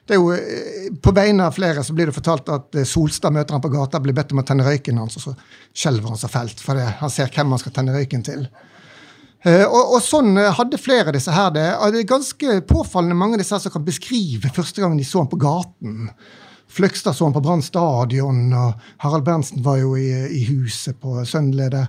[0.07, 3.35] det er jo, eh, På vegne av flere så blir det fortalt at eh, Solstad
[3.35, 5.35] møter han på gata blir bedt om å tenne røyken hans, og så
[5.75, 8.47] skjelver han seg fælt, for han ser hvem han skal tenne røyken til.
[9.45, 11.67] Uh, og, og, sånn hadde flere av disse her det.
[11.93, 15.21] det er ganske påfallende mange av disse her som kan beskrive første gangen de så
[15.21, 16.09] han på gaten.
[16.73, 21.21] Fløgstad så han på Brann stadion, og Harald Berntsen var jo i, i huset på
[21.29, 21.85] Søndelede.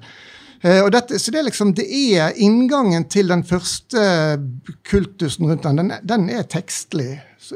[0.58, 4.00] Og dette, så det er liksom, det er inngangen til den første
[4.90, 7.12] kultusen rundt den, den, den er tekstlig.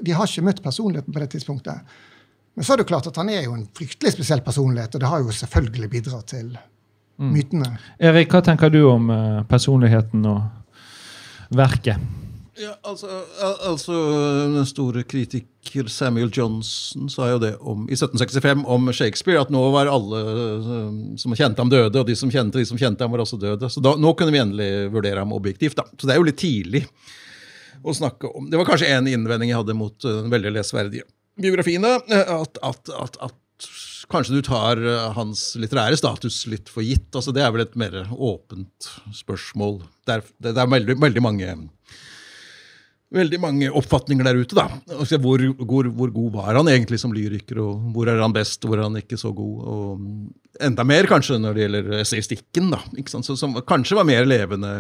[0.07, 1.97] De har ikke møtt personligheten på det tidspunktet.
[2.55, 5.11] Men så er det klart at han er jo en fryktelig spesiell personlighet, og det
[5.11, 7.31] har jo selvfølgelig bidratt til mm.
[7.33, 7.71] mytene.
[7.99, 12.22] Erik, hva tenker du om uh, personligheten og verket?
[12.63, 13.09] Ja, altså,
[13.67, 13.95] altså,
[14.55, 19.63] Den store kritiker Samuel Johnson sa jo det om, i 1765 om Shakespeare, at nå
[19.75, 23.15] var alle uh, som kjente ham, døde, og de som kjente de som kjente ham,
[23.15, 23.71] var også døde.
[23.73, 25.79] Så da, nå kunne vi endelig vurdere ham objektivt.
[25.81, 25.89] da.
[25.97, 26.85] Så det er jo litt tidlig
[27.83, 28.47] å snakke om.
[28.51, 31.09] Det var kanskje en innvending jeg hadde mot uh, den veldig lesverdige
[31.43, 31.97] biografiene.
[32.13, 33.39] At, at, at, at,
[34.13, 34.81] kanskje du tar
[35.17, 37.09] hans litterære status litt for gitt.
[37.15, 39.79] altså Det er vel et mer åpent spørsmål.
[40.05, 41.55] Det er, det er veldig, veldig, mange
[43.13, 44.57] veldig mange oppfatninger der ute.
[44.57, 44.67] da.
[45.21, 48.79] Hvor, hvor, hvor, god var han egentlig som lyriker, og hvor er han best, hvor
[48.79, 49.63] er han ikke så god?
[49.75, 52.83] Og enda mer kanskje når det gjelder essayistikken, da,
[53.23, 54.75] som kanskje var mer levende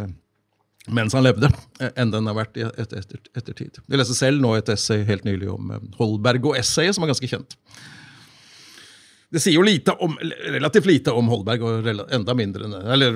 [0.90, 1.46] mens han levde,
[1.78, 3.78] eh, enn den har vært i et, etter, ettertid.
[3.86, 7.12] Jeg leste selv nå et essay helt nylig om eh, Holberg og essayet, som er
[7.12, 7.54] ganske kjent.
[9.32, 10.12] Det sier jo lite om,
[10.52, 13.14] relativt lite om Holberg, og enda mindre Eller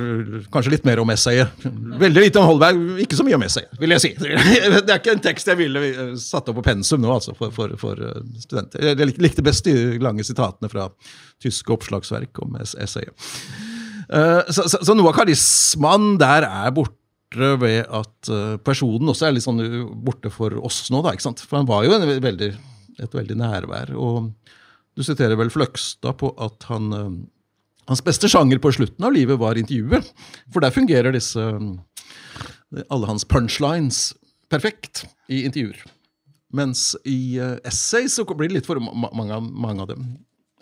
[0.52, 1.52] kanskje litt mer om essayet.
[2.00, 4.10] Veldig lite om Holberg, ikke så mye om essayet, vil jeg si.
[4.86, 7.52] Det er ikke en tekst jeg ville eh, satt opp på pensum nå, altså, for,
[7.52, 8.88] for, for eh, studenter.
[8.94, 10.88] Jeg likte best de lange sitatene fra
[11.44, 13.12] tyske oppslagsverk om essayet.
[14.08, 18.30] Eh, Så, så, så noe av karismaen der er borte ved at
[18.64, 19.60] personen også er litt sånn
[20.06, 21.12] borte for oss nå, da.
[21.12, 21.44] ikke sant?
[21.44, 22.52] For han var jo veldig,
[23.04, 23.92] et veldig nærvær.
[23.98, 24.30] og
[24.96, 27.10] du siterer vel Fløgstad på at han, eh,
[27.90, 30.08] hans beste sjanger på slutten av livet var intervjuet.
[30.52, 34.14] For der fungerer disse eh, alle hans punchlines
[34.50, 35.84] perfekt i intervjuer.
[36.56, 37.36] Mens i
[37.66, 40.04] essay så blir det litt for mange, mange av dem.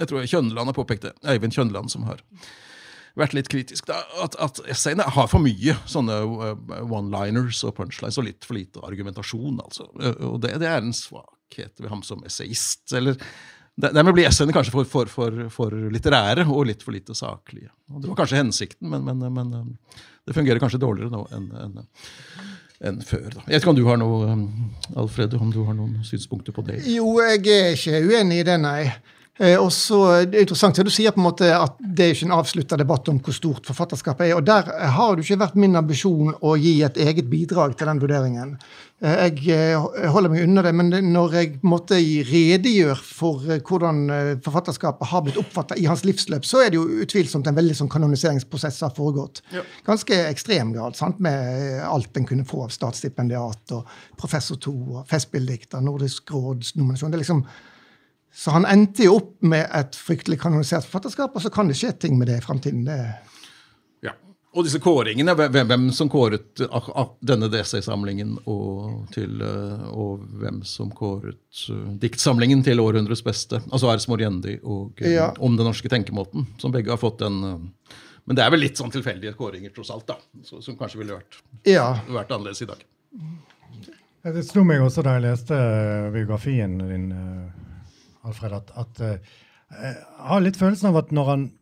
[0.01, 1.13] Jeg tror Kjønland har påpekt det.
[1.29, 2.23] Eivind Kjønland som har
[3.15, 3.87] vært litt kritisk.
[3.87, 6.17] Da, at, at essayene har for mye sånne
[6.49, 9.61] eh, one-liners og punchlines, og litt for lite argumentasjon.
[9.63, 9.87] altså.
[10.01, 12.89] Eh, Og det, det er en svakhet ved ham som essayist.
[12.93, 13.21] eller
[13.75, 17.73] Dermed blir essayene kanskje for, for, for, for litterære og litt for lite saklige.
[17.91, 21.49] Og det var kanskje hensikten, men, men, men eh, det fungerer kanskje dårligere nå enn
[21.65, 21.89] enn-
[22.85, 23.27] enn før.
[23.33, 23.43] Da.
[23.49, 26.63] Jeg vet ikke om du har noe, eh, Alfred, om du har noen synspunkter på
[26.69, 26.81] det?
[26.87, 28.93] Jo, jeg er ikke uenig i det, nei.
[29.39, 32.05] Eh, og så er Det er interessant det du sier på en måte at det
[32.05, 34.37] er ikke en avslutta debatt om hvor stort forfatterskapet er.
[34.37, 37.91] og Der eh, har det ikke vært min ambisjon å gi et eget bidrag til
[37.91, 38.59] den vurderingen.
[39.03, 43.61] Eh, jeg eh, holder meg unna det, men når jeg måtte redegjøre redegjør for eh,
[43.61, 47.59] hvordan eh, forfatterskapet har blitt oppfatta i hans livsløp, så er det jo utvilsomt en
[47.59, 49.43] veldig sånn kanoniseringsprosess har foregått.
[49.87, 51.21] Ganske ekstrem grad, sant?
[51.25, 56.77] med eh, alt en kunne få av statsstipendiat og Professor 2 og Festspilldikter, Nordisk råds
[56.79, 57.13] nominasjon.
[57.13, 57.47] Det er liksom
[58.35, 61.93] så han endte jo opp med et fryktelig kanonisert forfatterskap, og så kan det skje
[62.03, 62.83] ting med det i framtiden.
[62.89, 62.97] Det...
[64.03, 64.11] Ja.
[64.55, 66.65] Og disse kåringene, hvem, hvem som kåret
[67.23, 73.93] denne DC-samlingen og, til, eh, og hvem som kåret eh, diktsamlingen til århundrets beste, altså
[73.95, 75.31] Ers Moriendi og eh, Ja.
[75.39, 77.39] Om den norske tenkemåten, som begge har fått den
[78.25, 81.19] Men det er vel litt sånn tilfeldige kåringer, tross alt, da, så, som kanskje ville
[81.19, 81.91] vært, Ja.
[82.09, 82.83] vært annerledes i dag.
[84.25, 85.59] Det slo meg også da jeg leste
[86.15, 87.11] biografien din,
[88.25, 89.35] Alfred, at, at eh,
[89.75, 89.95] jeg
[90.29, 91.53] har litt følelsen av at når han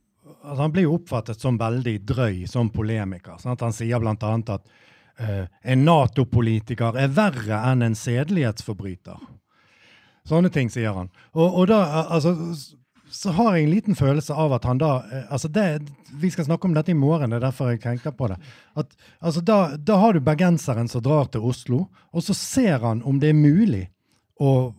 [0.42, 3.38] altså Han blir oppfattet som veldig drøy som polemiker.
[3.38, 3.62] Sant?
[3.62, 4.14] Han sier bl.a.
[4.14, 4.70] at
[5.20, 9.20] uh, en Nato-politiker er verre enn en sedelighetsforbryter.
[10.26, 11.10] Sånne ting sier han.
[11.34, 12.34] Og, og da, eh, altså,
[13.12, 14.92] så har jeg en liten følelse av at han da
[15.28, 15.82] altså det,
[16.20, 18.38] Vi skal snakke om dette i morgen, det er derfor jeg tenker på det.
[18.78, 23.02] At, altså da, da har du bergenseren som drar til Oslo, og så ser han
[23.02, 23.84] om det er mulig
[24.40, 24.72] å,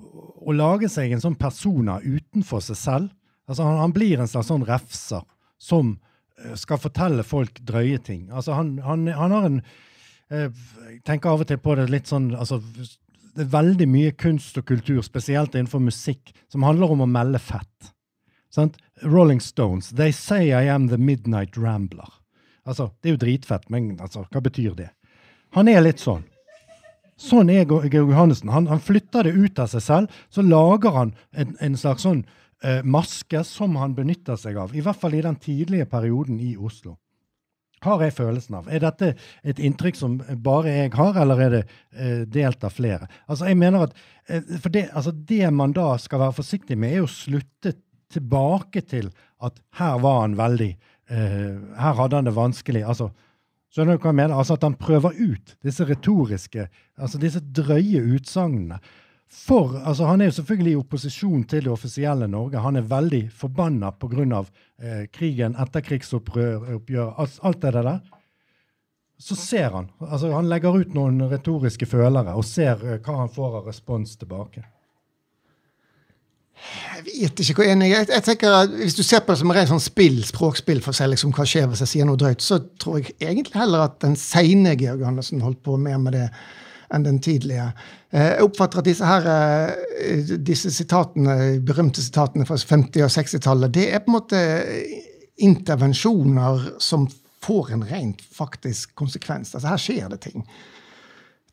[0.43, 3.13] å lage seg en sånn persona utenfor seg selv.
[3.49, 5.23] Altså han, han blir en slags sånn refser
[5.61, 5.95] som
[6.39, 8.27] eh, skal fortelle folk drøye ting.
[8.31, 10.49] Altså han, han, han har en eh,
[10.89, 12.61] Jeg tenker av og til på det litt sånn altså,
[13.35, 17.41] Det er veldig mye kunst og kultur, spesielt innenfor musikk, som handler om å melde
[17.41, 17.93] fett.
[18.53, 18.77] Sant?
[19.01, 22.11] Rolling Stones, they say I am the midnight rambler.
[22.63, 24.91] Altså, Det er jo dritfett, men altså, hva betyr det?
[25.57, 26.23] Han er litt sånn.
[27.19, 28.51] Sånn er Georg Johannessen.
[28.53, 30.23] Han, han flytter det ut av seg selv.
[30.33, 32.23] Så lager han en, en slags sånn
[32.63, 34.75] eh, maske som han benytter seg av.
[34.75, 36.97] I hvert fall i den tidlige perioden i Oslo.
[37.83, 38.67] Har jeg følelsen av.
[38.71, 39.09] Er dette
[39.43, 43.09] et inntrykk som bare jeg har, eller er det eh, delt av flere?
[43.27, 43.97] Altså, jeg mener at
[44.27, 47.75] eh, for det, altså, det man da skal være forsiktig med, er å slutte
[48.13, 49.11] tilbake til
[49.43, 52.85] at her var han veldig eh, Her hadde han det vanskelig.
[52.87, 53.11] altså
[53.73, 54.35] Skjønner du hva jeg mener?
[54.37, 56.67] Altså At han prøver ut disse retoriske,
[57.01, 58.77] altså disse drøye utsagnene.
[59.33, 62.61] For altså Han er jo selvfølgelig i opposisjon til det offisielle Norge.
[62.61, 64.43] Han er veldig forbanna pga.
[64.77, 66.67] Eh, krigen, etterkrigsopprør,
[67.41, 67.99] alt det der.
[69.17, 69.89] Så ser han.
[69.99, 74.17] altså Han legger ut noen retoriske følere og ser eh, hva han får av respons
[74.21, 74.61] tilbake.
[76.95, 78.11] Jeg vet ikke hvor enig jeg er.
[78.15, 81.09] Jeg tenker at Hvis du ser på det som rent sånn spill, språkspill for seg,
[81.11, 84.15] liksom, hva skjer hvis jeg sier noe drøyt, så tror jeg egentlig heller at den
[84.19, 86.27] seine Georg Andersen holdt på mer med det
[86.93, 87.71] enn den tidlige.
[88.13, 93.73] Eh, Jeg oppfatter at disse her, eh, disse sitatene, berømte sitatene fra 50- og 60-tallet,
[93.73, 94.41] det er på en måte
[95.41, 97.07] intervensjoner som
[97.43, 99.55] får en rent faktisk konsekvens.
[99.55, 100.45] Altså Her skjer det ting.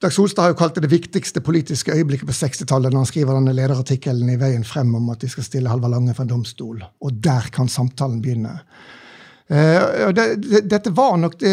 [0.01, 3.37] Dag Solstad har jo kalt det det viktigste politiske øyeblikket på 60-tallet når han skriver
[3.37, 6.81] denne lederartikkelen i Veien frem om at de skal stille Halvard Lange for en domstol.
[7.05, 8.55] Og der kan samtalen begynne.
[9.51, 11.53] Uh, det, det, dette var nok det,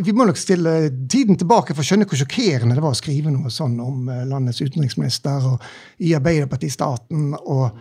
[0.00, 3.30] Vi må nok stille tiden tilbake for å skjønne hvor sjokkerende det var å skrive
[3.30, 5.66] noe sånn om eh, landets utenriksminister og
[6.02, 7.36] i Arbeiderpartistaten.
[7.38, 7.76] og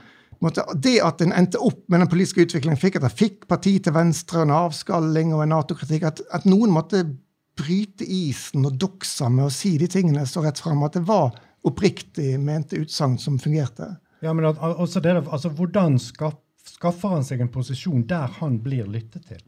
[0.76, 3.96] Det at en endte opp med den politiske utviklingen, fikk at det fikk parti til
[3.96, 7.08] venstre, en avskalling og en Nato-kritikk, at, at noen måtte
[7.56, 11.36] bryte isen og doksa med å si de tingene så rett fram at det var
[11.66, 13.96] oppriktig mente utsagn som fungerte.
[14.24, 16.38] Ja, men at, altså det, altså, hvordan skaff,
[16.76, 19.42] skaffer han seg en posisjon der han blir lyttet til?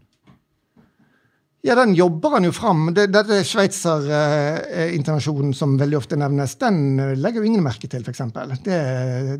[1.68, 2.94] Ja, den jobber han jo fram.
[2.96, 8.22] Dette Sveitser-intervensjonen som veldig ofte nevnes, den eh, legger jo ingen merke til, f.eks.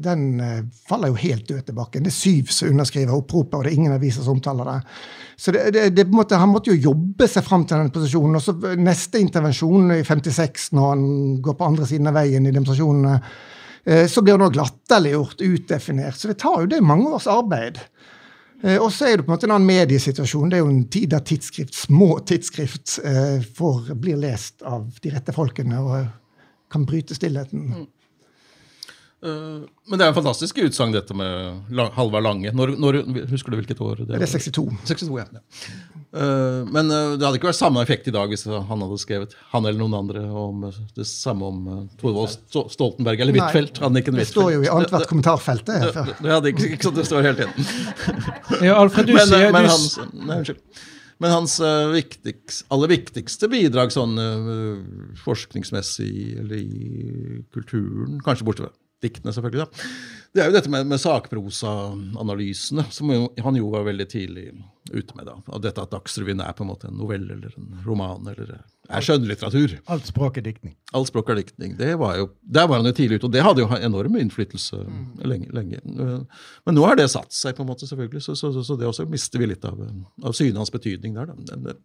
[0.04, 0.58] Den eh,
[0.90, 2.04] faller jo helt død til bakken.
[2.04, 4.76] Det er syv som underskriver oppropet, og det er ingen aviser som omtaler det.
[5.40, 8.36] Så det, det, det, måtte, Han måtte jo jobbe seg fram til den posisjonen.
[8.36, 11.04] og så Neste intervensjon i 56, når han
[11.46, 13.16] går på andre siden av veien i demonstrasjonene,
[13.88, 16.20] eh, så blir han også latterliggjort, utdefinert.
[16.20, 17.80] Så det tar jo det mange års arbeid.
[18.64, 20.50] Eh, Og så er det på en måte en annen mediesituasjon.
[20.50, 25.14] Det er jo en tid der tidsskrift, små tidsskrift eh, får, blir lest av de
[25.14, 26.08] rette folkene og
[26.74, 27.70] kan bryte stillheten.
[27.78, 27.86] Mm.
[29.90, 32.52] men det er en fantastisk utsagn, dette med Halvard Lange.
[32.54, 33.00] Når, når,
[33.32, 34.04] husker du hvilket år?
[34.06, 34.62] Det er 62.
[34.86, 35.26] 62, ja.
[36.16, 39.34] Eh, men eh, det hadde ikke vært samme effekt i dag hvis han hadde skrevet
[39.52, 42.38] han eller noen andre om eh, det samme om uh, Thorvald
[42.72, 43.82] Stoltenberg eller Huitfeldt.
[44.16, 45.66] Det står jo i annethvert kommentarfelt.
[45.68, 47.72] det Det, det, det hadde ikke, ikke sant, det står hele tiden.
[48.68, 50.40] Ja, Alfred, du Men, sier men du, hans, nei.
[51.20, 54.16] Men hans uh, viktigst, aller viktigste bidrag sånn
[55.26, 59.90] forskningsmessig eller i kulturen, kanskje borte fra diktene selvfølgelig, da,
[60.38, 64.52] det er jo dette med, med sakprosaanalysene, som jo, han jo var veldig tidlig
[64.92, 65.26] ute med.
[65.28, 68.54] da, og Dette at Dagsrevyen er på en måte en novelle eller en roman eller
[68.88, 69.74] er skjønnlitteratur.
[69.92, 70.78] Alt språk er diktning.
[70.96, 71.74] Alt språk er diktning.
[71.80, 74.80] Det var jo, der var han jo tidlig ute, og det hadde jo enorm innflytelse
[75.28, 75.50] lenge.
[75.58, 75.82] lenge.
[75.88, 78.88] Men nå har det satt seg, på en måte, selvfølgelig, så, så, så, så det
[78.88, 79.82] også mister vi litt av,
[80.24, 81.34] av synet hans betydning der.
[81.34, 81.76] da.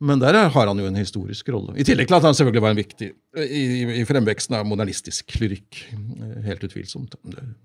[0.00, 1.72] Men, der har han jo en historisk rolle.
[1.74, 3.08] I tillegg til at han selvfølgelig var en viktig
[3.42, 3.62] i,
[3.98, 5.80] i- fremveksten av modernistisk lyrikk.
[5.90, 7.16] eh, Helt utvilsomt.
[7.24, 7.56] Men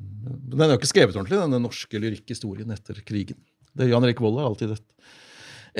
[0.50, 3.38] den er jo ikke skrevet ordentlig, denne norske lyrikkhistorien etter krigen.
[3.78, 4.92] Det Jan Erik Vold har alltid et-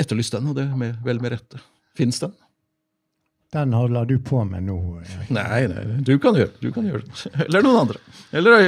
[0.06, 1.58] etterlyst den, og det med, vel med rette.
[1.98, 2.34] Fins den?
[3.54, 4.78] Den holder du på med nå.
[5.30, 6.72] Nei, nei, du kan gjøre det.
[6.74, 7.44] Gjør det.
[7.48, 8.00] Eller noen andre.
[8.34, 8.64] Eller,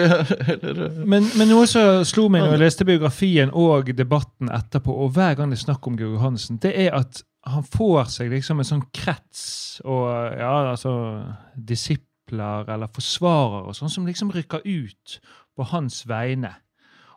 [0.62, 5.16] eller men, men noe som slo meg når jeg leste biografien og debatten etterpå, og
[5.18, 8.62] hver gang det er snakk om Georg Johansen, det er at han får seg liksom
[8.62, 9.46] en sånn krets
[9.86, 10.94] og ja, altså
[11.54, 15.20] disipler eller forsvarere og sånn, som liksom rykker ut
[15.56, 16.56] på hans vegne.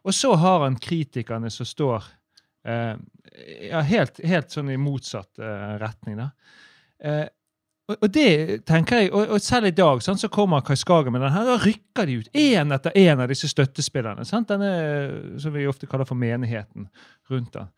[0.05, 2.05] Og så har han kritikerne som står
[2.69, 2.95] eh,
[3.71, 6.21] ja, helt, helt sånn i motsatt eh, retning.
[6.21, 6.31] da.
[7.05, 7.27] Eh,
[7.89, 8.31] og, og det
[8.69, 11.49] tenker jeg, og, og selv i dag sant, så kommer Kai Skagen med den her,
[11.49, 14.29] da rykker de ut én etter én av disse støttespillerne.
[14.29, 14.53] Sant?
[14.53, 16.91] Denne som vi ofte kaller for menigheten
[17.33, 17.73] rundt den.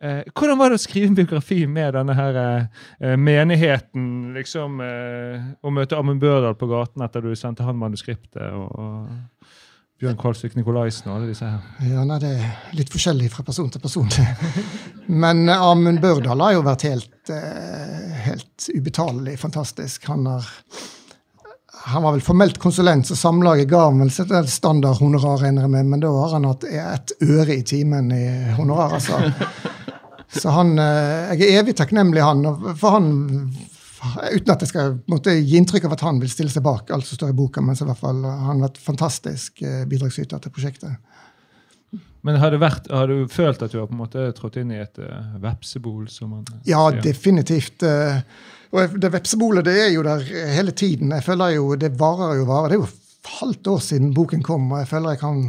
[0.00, 4.32] Eh, hvordan var det å skrive en biografi med denne her eh, menigheten?
[4.32, 9.50] liksom, eh, Å møte Amund Børdal på gaten etter du sendte han manuskriptet, og, og
[10.00, 11.60] Bjørn Kvalsvik Nikolaisen og alle disse her.
[11.84, 14.08] Ja, nei, Det er litt forskjellig fra person til person.
[15.24, 20.08] Men eh, Amund Børdal har jo vært helt, eh, helt ubetalelig fantastisk.
[20.08, 20.48] Han har
[21.80, 25.72] han var vel formelt konsulent, så Samlaget ga ham vel sitt standard honorar, regner jeg
[25.72, 28.24] med, men da har han hatt ett øre i timen i
[28.58, 29.16] honorar, altså.
[30.30, 32.44] Så han eh, Jeg er evig takknemlig han,
[32.78, 33.10] for han
[34.00, 37.04] Uten at jeg skal måtte, gi inntrykk av at han vil stille seg bak alt
[37.04, 40.40] som står i boka, men så i hvert fall han har vært fantastisk eh, bidragsyter
[40.40, 40.94] til prosjektet.
[42.24, 44.72] Men har, det vært, har du følt at du har på en måte trådt inn
[44.72, 46.08] i et uh, vepsebol?
[46.12, 47.02] som man eh, Ja, sier?
[47.10, 47.84] definitivt.
[47.84, 48.20] Uh,
[48.72, 50.24] Og det vepsebolet det er jo der
[50.54, 51.12] hele tiden.
[51.16, 52.68] Jeg føler jo, Det varer jo varer.
[52.68, 55.40] Det er jo et halvt år siden boken kom, og jeg føler jeg kan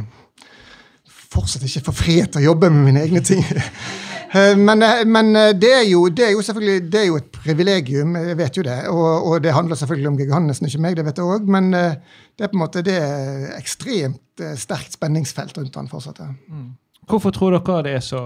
[1.32, 3.44] fortsatt ikke få fred til å jobbe med mine egne ting.
[4.32, 7.18] Eh, Men, eh, men eh, det, er jo, det er jo selvfølgelig det er jo
[7.20, 8.78] et privilegium, jeg vet jo det.
[8.88, 11.50] Og, og det handler selvfølgelig om Georg ikke meg, det vet jeg òg.
[11.56, 16.24] Men det er på en måte det er ekstremt sterkt spenningsfelt rundt han fortsatt.
[16.24, 16.32] ja.
[17.10, 18.20] Hvorfor tror dere det er så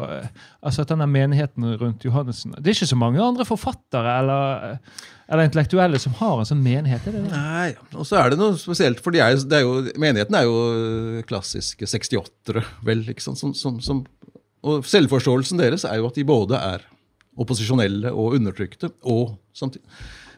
[0.61, 4.77] altså at denne menigheten rundt Johannessen Det er ikke så mange andre forfattere eller,
[5.33, 7.07] eller intellektuelle som har en sånn menighet?
[7.09, 7.31] er det det?
[7.33, 11.25] Nei, og så er det noe spesielt, for de er, er jo, menigheten er jo
[11.27, 14.05] klassiske 68-ere, vel, ikke sant, som, som, som,
[14.67, 16.85] og selvforståelsen deres er jo at de både er
[17.37, 19.85] opposisjonelle og undertrykte, og samtidig,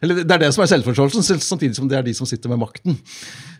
[0.02, 2.60] eller det er det som er selvforståelsen, samtidig som det er de som sitter med
[2.62, 2.98] makten.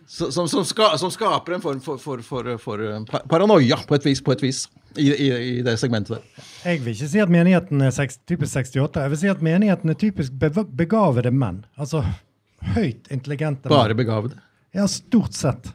[0.09, 4.07] Som, som, ska, som skaper en form for, for, for, for eh, paranoia, på et
[4.07, 4.63] vis, på et vis
[4.97, 6.45] i, i, i det segmentet der.
[6.65, 9.03] Jeg vil ikke si at menigheten er seks- typisk 68.
[9.05, 11.61] Jeg vil si at menigheten er typisk begavede menn.
[11.77, 12.01] Altså
[12.73, 13.75] høyt intelligente menn.
[13.77, 14.39] Bare begavede.
[14.75, 15.69] Ja, stort sett.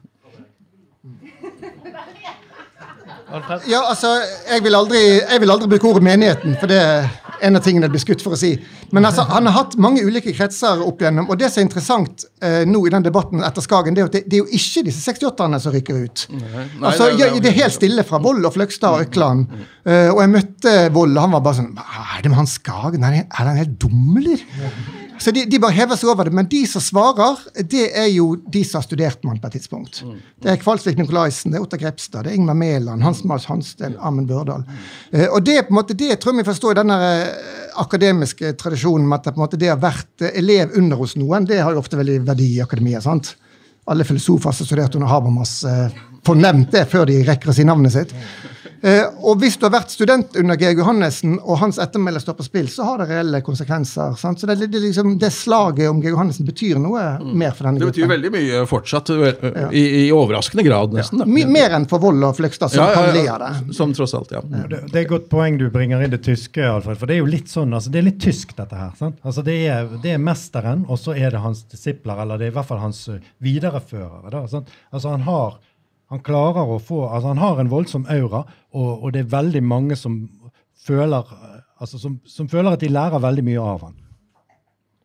[3.68, 4.10] Ja, altså,
[4.50, 7.08] jeg vil, aldri, jeg vil aldri bruke ordet menigheten, for det er
[7.44, 8.52] en av tingene det blir skutt for å si.
[8.94, 12.24] Men altså, han har hatt mange ulike kretser opp igjennom, og det som er interessant
[12.44, 14.58] eh, nå i den debatten etter Skagen, det er jo at det, det er jo
[14.60, 16.26] ikke disse 68-erne som rykker ut.
[16.30, 19.46] Nei, altså, det, nei, Det er helt stille fra Vold og Fløgstad og Økland.
[19.84, 22.48] Eh, og jeg møtte Vold, og han var bare sånn Hva er det med han
[22.54, 23.02] Skagen?
[23.04, 24.46] Er han- er han helt dum, eller?
[25.24, 26.34] Så de, de bare hever seg over det.
[26.36, 27.40] Men de som svarer,
[27.72, 30.02] det er jo de som har studert med på et tidspunkt.
[30.44, 33.96] Det er Kvalsvik Nikolaisen, det er Otta Grepstad, det er Ingmar Mæland, Hans Mals Hansten,
[34.04, 34.66] Amund Børdal.
[35.12, 37.54] Eh, og det er på en måte det tror jeg vi forstår i denne eh,
[37.80, 41.72] akademiske tradisjonen med at det, det har vært eh, elev under hos noen, det har
[41.72, 43.00] jo ofte veldig verdi i akademia.
[43.00, 43.32] sant?
[43.88, 45.62] Alle filosofer som studerte under Habermas,
[46.24, 48.12] nevnt det før de rekker å si navnet sitt.
[48.84, 52.44] Eh, og hvis du har vært student under Georg Johannessen, og hans ettermæle står på
[52.44, 54.12] spill, så har det reelle konsekvenser.
[54.20, 54.42] Sant?
[54.42, 57.88] Så det, det, liksom, det slaget om Georg Johannessen betyr noe mer for denne Det
[57.88, 59.08] betyr veldig mye fortsatt,
[59.72, 61.22] i, i overraskende grad nesten.
[61.22, 61.28] da.
[61.30, 63.74] My, mer enn for Vold og Fløgstad, som Ja, kan ja, le av det.
[63.80, 64.44] Som tross alt, ja.
[64.44, 67.00] Det, det er et godt poeng du bringer inn det tyske, Alfred.
[67.00, 68.92] For det er jo litt sånn, altså det er litt tysk, dette her.
[69.00, 69.16] sant?
[69.24, 72.52] Altså Det er, det er mesteren, og så er det hans disipler, eller det er
[72.52, 74.28] i hvert fall hans uh, videreførere.
[74.34, 74.68] da, sant?
[74.92, 75.56] Altså Han har
[76.14, 78.44] han klarer å få, altså han har en voldsom aura,
[78.74, 80.20] og, og det er veldig mange som
[80.86, 81.30] føler,
[81.82, 83.96] altså som, som føler at de lærer veldig mye av han.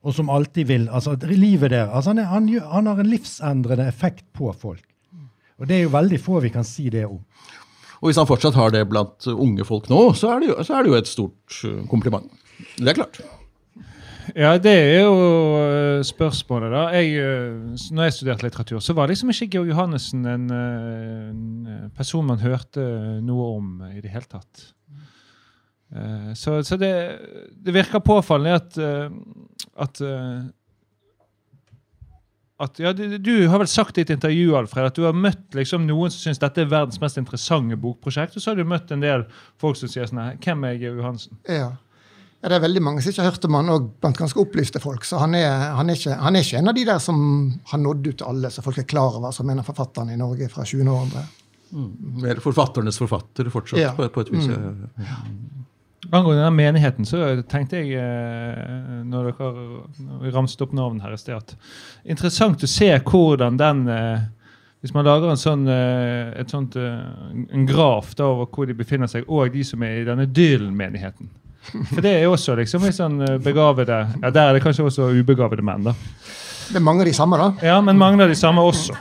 [0.06, 3.90] Og som alltid vil altså Livet der altså han, er, han, han har en livsendrende
[3.90, 4.86] effekt på folk.
[5.60, 7.20] Og det er jo veldig få vi kan si det om.
[8.00, 10.78] Og hvis han fortsatt har det blant unge folk nå, så er det jo, så
[10.78, 12.30] er det jo et stort uh, kompliment.
[12.78, 13.20] Det er klart.
[14.36, 15.14] Ja, det er jo
[15.60, 16.84] eh, spørsmålet, da.
[16.98, 21.90] Jeg, eh, når jeg studerte litteratur, så var liksom ikke Georg Johannessen en, eh, en
[21.98, 22.84] person man hørte
[23.26, 24.68] noe om i det hele tatt.
[26.38, 26.92] Så, så det,
[27.66, 28.76] det virker påfallende at,
[29.74, 30.02] at
[32.60, 35.86] at, ja, du har vel sagt i et intervju Alfred, at du har møtt liksom,
[35.88, 39.02] noen som syns dette er verdens mest interessante bokprosjekt, og så har du møtt en
[39.02, 39.24] del
[39.58, 41.40] folk som sier sånn Hvem er Georg Johansen?
[41.48, 41.72] Ja.
[42.42, 44.80] Ja, Det er veldig mange som ikke har hørt om han, og blant ganske opplyste
[44.80, 45.04] folk.
[45.06, 47.20] Så han er, han, er ikke, han er ikke en av de der som
[47.72, 50.20] har nådd ut til alle, så folk er klar over, som en av forfatterne i
[50.20, 50.88] Norge fra 20.
[50.88, 51.26] århundre.
[52.24, 53.92] Mer forfatternes forfatter fortsatt, Ja.
[53.94, 54.48] på, på et vis.
[54.50, 55.20] ja.
[56.16, 57.20] Angående den menigheten, så
[57.52, 61.52] tenkte jeg eh, når dere ramset opp navn her i sted, at
[62.08, 64.24] interessant å se hvordan den eh,
[64.80, 69.12] Hvis man lager en sånn, eh, et sånt, en graf da, over hvor de befinner
[69.12, 71.28] seg, og de som er i denne Dylan-menigheten.
[71.94, 74.88] For det er jo også liksom litt sånn eh, begavede Ja, der er det kanskje
[74.90, 75.96] også ubegavede menn, da.
[76.70, 77.52] Det er mange av de samme, da.
[77.66, 78.94] Ja, men mange av de samme også.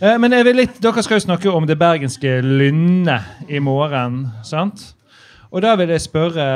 [0.00, 3.18] Eh, men litt, dere skal jo snakke om det bergenske lynne
[3.48, 4.28] i morgen.
[4.44, 4.94] sant?
[5.50, 6.46] Og da vil jeg spørre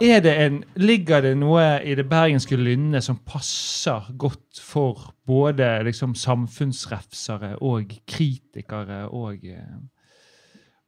[0.00, 5.82] eh, det en, Ligger det noe i det bergenske lynnet som passer godt for både
[5.84, 9.76] liksom, samfunnsrefsere og kritikere og, eh,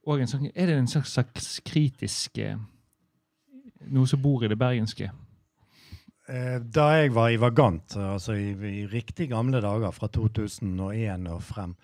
[0.07, 2.57] og en sånn, Er det en slags, slags kritisk eh,
[3.93, 5.11] Noe som bor i det bergenske?
[6.29, 11.43] Eh, Da jeg var i Vagant, altså i, i riktig gamle dager, fra 2001 og
[11.43, 11.75] frem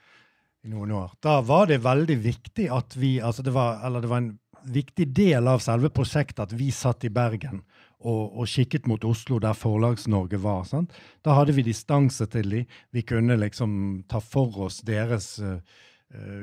[0.64, 4.10] i noen år, da var det veldig viktig at vi altså det var, Eller det
[4.10, 7.62] var en viktig del av selve prosjektet at vi satt i Bergen
[7.98, 10.64] og, og kikket mot Oslo, der Forlags-Norge var.
[10.68, 10.94] Sant?
[11.24, 12.66] Da hadde vi distanse til dem.
[12.94, 15.58] Vi kunne liksom ta for oss deres uh,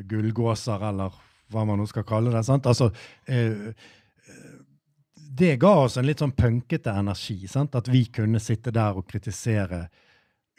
[0.08, 1.16] gullgåser, eller
[1.54, 2.44] hva man nå skal kalle det.
[2.48, 2.66] Sant?
[2.70, 2.90] Altså,
[3.28, 3.70] eh,
[5.36, 7.42] det ga oss en litt sånn punkete energi.
[7.52, 7.76] Sant?
[7.76, 9.86] At vi kunne sitte der og kritisere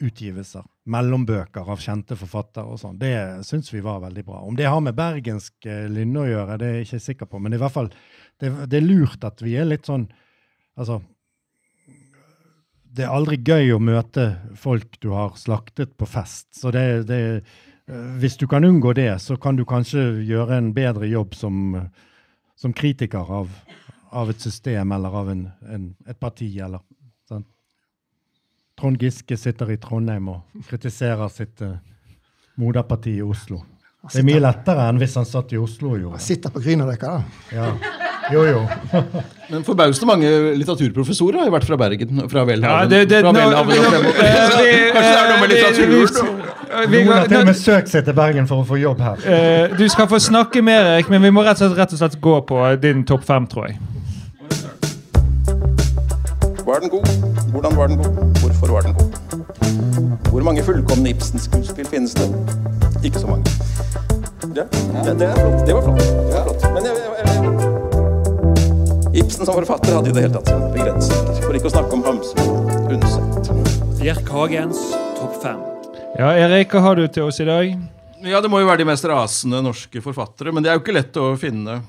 [0.03, 0.61] utgivelser,
[0.93, 2.99] mellombøker av kjente forfattere og sånn.
[3.01, 3.13] Det
[3.47, 4.43] syns vi var veldig bra.
[4.45, 7.41] Om det har med bergensk eh, lynne å gjøre, det er jeg ikke sikker på,
[7.41, 7.89] men i hvert fall
[8.37, 10.05] det, det er lurt at vi er litt sånn
[10.77, 10.99] Altså
[12.93, 16.51] Det er aldri gøy å møte folk du har slaktet på fest.
[16.53, 17.21] Så det, det
[17.87, 21.77] Hvis du kan unngå det, så kan du kanskje gjøre en bedre jobb som,
[22.59, 23.53] som kritiker av,
[24.11, 26.49] av et system eller av en, en, et parti.
[26.59, 26.83] eller
[27.29, 27.47] sant?
[28.77, 31.77] Trond Giske sitter i Trondheim og kritiserer sitt uh,
[32.59, 33.63] moderparti i Oslo.
[34.03, 36.27] Det er mye lettere enn hvis han satt i Oslo og gjorde det.
[36.27, 37.55] Sitter på Grünerløkka, da.
[37.55, 38.06] Ja.
[38.33, 38.61] Jo, jo.
[39.49, 40.29] Men forbausende mange
[40.59, 42.17] litteraturprofessorer har jo vært fra Bergen.
[42.29, 45.95] Fra Ja, det, det, eh, Så vi- Kanskje det er noe med eh, litteratur vi-
[46.91, 49.15] vi- Noen har til og med søkt seg til Bergen for å få jobb her.
[49.25, 51.99] eh, Du skal få snakke mer, Erik, men vi må rett og slett, rett og
[51.99, 53.77] slett gå på din topp fem, tror jeg.
[56.67, 57.05] Var den god?
[57.53, 58.11] Hvordan var den god?
[58.43, 59.11] Hvorfor var den god?
[60.31, 62.27] Hvor mange fullkomne Ibsen-skuespill finnes det?
[63.03, 63.45] Ikke så mange.
[64.55, 64.63] Ja,
[65.03, 65.29] det, det.
[65.67, 65.99] Det var flott.
[65.99, 66.73] Det var flott.
[66.73, 66.93] Men jeg,
[69.27, 71.39] Ibsen som forfatter hadde i det hele tatt sine begrensninger.
[71.43, 72.37] For ikke å snakke om Hamsun
[72.93, 73.49] unnsett.
[73.51, 73.97] Undset.
[73.99, 74.79] Bjerk Hagens
[75.17, 75.59] topp fem.
[76.15, 77.73] Ja, Erik, hva har du til oss i dag?
[78.23, 80.95] Ja, det må jo være de mest rasende norske forfattere, men det er jo ikke
[80.95, 81.81] lett å finne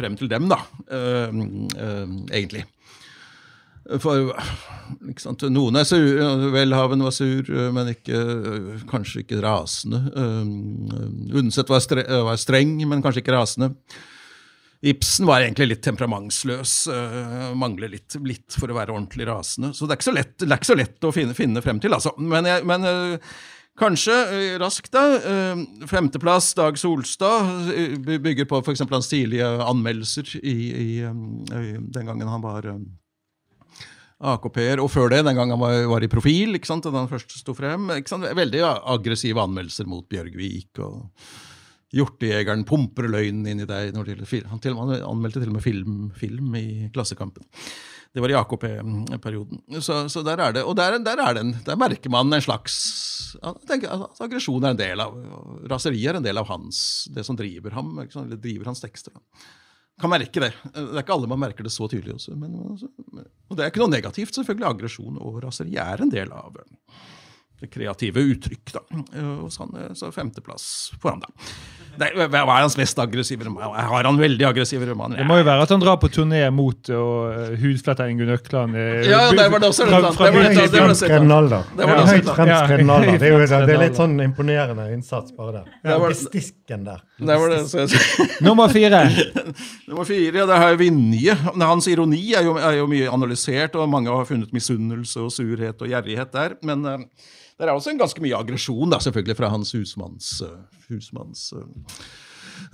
[0.00, 0.62] frem til dem, da.
[0.88, 1.28] Uh,
[1.76, 2.64] uh, egentlig.
[4.00, 4.32] For
[5.12, 5.44] ikke sant?
[5.52, 6.08] noen er sur,
[6.56, 8.24] Welhaven var sur, men ikke,
[8.88, 10.06] kanskje ikke rasende.
[10.16, 13.74] Uh, Undset var, stre, var streng, men kanskje ikke rasende.
[14.80, 19.72] Ibsen var egentlig litt temperamentsløs, Uh, mangler litt, litt for å være ordentlig rasende.
[19.74, 22.12] Så det er ikke så lett, ikke så lett å finne, finne frem til, altså.
[22.18, 23.40] Men, jeg, men uh,
[23.78, 25.56] kanskje uh, raskt, da.
[25.90, 27.72] femteplass, Dag Solstad,
[28.06, 28.84] bygger på f.eks.
[28.90, 32.70] hans tidlige anmeldelser i, i, den gangen han var
[34.18, 37.10] AKP-er, og før det, den gangen han var, var i profil, ikke sant, da han
[37.10, 37.90] først sto frem.
[37.90, 38.64] Veldig
[38.94, 41.02] aggressive anmeldelser mot Bjørgvik og
[41.94, 43.94] Hjortejegeren pumper løgnen inn i deg.
[43.96, 44.42] Når det.
[44.50, 47.46] Han, til, han anmeldte til og med film, film i Klassekampen.
[48.12, 49.62] Det var i AKP-perioden.
[49.84, 52.78] Så, så der er det, og der, der, er den, der merker man en slags
[53.68, 55.16] tenker at Aggresjon er en del av
[55.68, 56.78] Raseri er en del av hans,
[57.12, 59.12] det som driver ham, eller driver hans tekster.
[59.12, 59.20] da
[59.98, 60.52] kan merke det.
[60.62, 62.36] Det er ikke alle man merker det så tydelig også.
[62.38, 62.88] Men, altså,
[63.50, 64.68] og det er ikke noe negativt, selvfølgelig.
[64.70, 67.00] Aggresjon og raseri er en del av eh,
[67.58, 68.74] det kreative uttrykk.
[68.76, 68.84] da.
[68.94, 70.68] Eh, Og så, eh, så femteplass
[71.02, 71.48] for ham, da.
[71.98, 73.72] Det, er- hva er hans mest aggressive roman?
[73.74, 75.18] Har han veldig aggressive romaner?
[75.18, 78.76] Det må jo være at han drar på turné mot og uh, hudfletter Ingunn Økland.
[78.78, 81.66] eh, Ja, det var det også litt Høyt fremskreden alder.
[81.76, 85.64] Det er er litt sånn imponerende innsats, bare det.
[85.84, 85.98] Ja.
[85.98, 87.02] Logistikken der.
[87.18, 87.86] Det var det, så,
[88.46, 89.02] Nummer fire.
[89.88, 91.34] Nummer fire, ja, det har jeg Vinje.
[91.58, 95.82] Hans ironi er jo, er jo mye analysert, og mange har funnet misunnelse og surhet
[95.82, 96.54] og gjerrighet der.
[96.62, 97.02] Men eh,
[97.58, 102.06] det er også en ganske mye aggresjon, selvfølgelig, fra hans husmanns, eh, husmanns eh,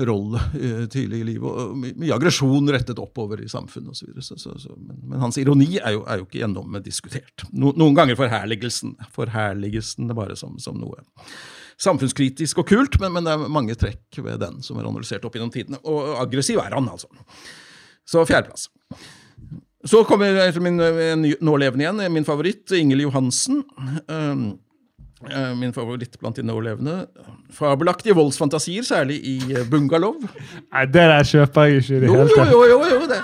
[0.04, 1.48] rolle eh, tidlig i livet.
[1.48, 4.12] Og my mye aggresjon rettet oppover i samfunnet osv.
[4.20, 7.46] Så, så, så, men, men hans ironi er jo, er jo ikke gjennomdiskutert.
[7.52, 11.00] No, noen ganger forherligelsen, forherligelsen er bare som, som noe
[11.80, 15.34] samfunnskritisk og kult, men, men det er mange trekk ved den som er analysert opp
[15.34, 15.80] gjennom tidene.
[15.88, 17.10] Og aggressiv er han, altså.
[18.04, 18.68] Så fjerdeplass.
[19.84, 23.64] Så kommer min eh, nålevende igjen, min favoritt, Ingel Johansen.
[24.08, 24.52] Um, eh,
[25.56, 27.06] min favoritt blant de nålevende.
[27.54, 30.14] Fabelaktige voldsfantasier, særlig i eh, Bungalow.
[30.20, 32.52] Nei, det der kjøper jeg ikke i det Jo, hele jo, tatt.
[32.52, 33.20] jo, jo, jo, det.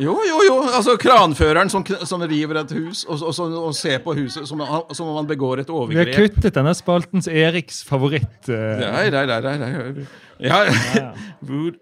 [0.00, 0.54] Jo, jo, jo.
[0.72, 4.94] Altså, kranføreren som, som river et hus og, og, og, ser på huset som, om-
[4.96, 8.48] som om han begår et Vi har kuttet denne spaltens Eriks favoritt.
[8.48, 8.80] Uh...
[8.80, 10.06] Nei, nei, nei, nei.
[10.40, 10.62] Ja.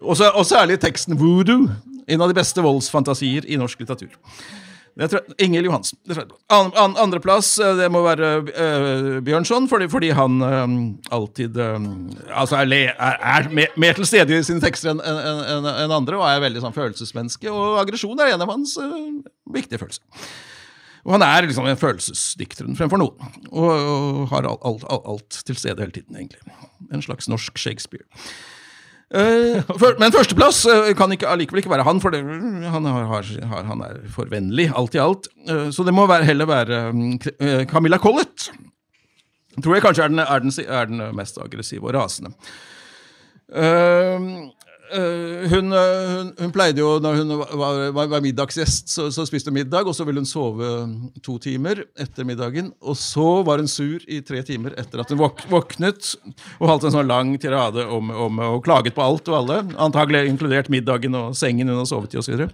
[0.01, 1.71] Og så- og særlig teksten 'Voodoo'.
[2.07, 4.09] En av de beste voldsfantasier i norsk litteratur.
[4.99, 5.97] Det tror jeg, Ingel Johansen.
[6.51, 10.75] Andreplass, eh, det må være eh, Bjørnson, fordi, fordi han eh,
[11.15, 15.95] alltid altså er, le, er, er mer, til stede i sine tekster enn en, en
[15.95, 17.51] andre, og er veldig sånn følelsesmenneske.
[17.51, 18.75] Og aggresjon er en av hans
[19.51, 20.03] viktige følelser.
[21.01, 24.85] Og han er liksom en følelsesdikteren fremfor noen, og, og har alt, alt,
[25.15, 26.59] alt til stede hele tiden, egentlig.
[26.93, 28.05] En slags norsk Shakespeare.
[29.11, 33.09] Eh, for, men førsteplass eh, kan ikke, allikevel ikke være han, for det, han, har,
[33.11, 35.31] har, han er for vennlig, alt i alt.
[35.49, 37.17] Eh, så det må være, heller være mm,
[37.71, 38.49] Camilla Collett.
[39.61, 42.31] Tror jeg kanskje er den, er den, er den mest aggressive og rasende.
[43.51, 44.29] Eh,
[44.91, 49.57] hun, eh, hun, hun pleide jo, når hun var, var, middagsgjest, så, så spiste hun
[49.59, 50.71] middag, og så ville hun sove
[51.23, 52.71] to timer etter middagen.
[52.81, 56.13] Og så var hun sur i tre timer etter at hun våk, våknet
[56.59, 59.61] og holdt en sånn lang tirade om, om og klaget på alt og alle.
[59.81, 62.47] Antagelig inkludert middagen og sengen hun har sovet i osv.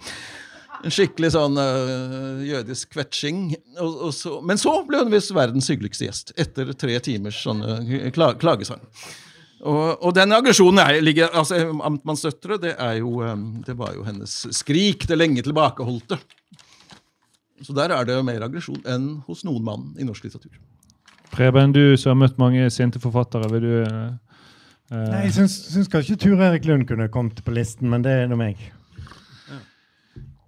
[0.85, 3.47] En skikkelig sånn uh, jødisk kvetsjing.
[3.81, 7.63] Og, og så, men så ble hun visst verdens hyggeligste gjest, etter tre timers sånn
[7.65, 8.83] uh, kla, klagesang.
[9.65, 13.95] Og, og den aggresjonen er, ligger, altså, Amtmanns døtre, det, er jo, øh, det var
[13.95, 16.19] jo hennes skrik, det lenge tilbakeholdte.
[17.65, 20.59] Så der er det mer aggresjon enn hos noen mann i norsk litteratur.
[21.33, 24.13] Preben, du som har møtt mange sinte forfattere, vil du eh,
[24.93, 28.13] eh, Nei, Jeg syns, syns kanskje Ture Erik Lund kunne kommet på listen, men det
[28.13, 28.61] er nå meg.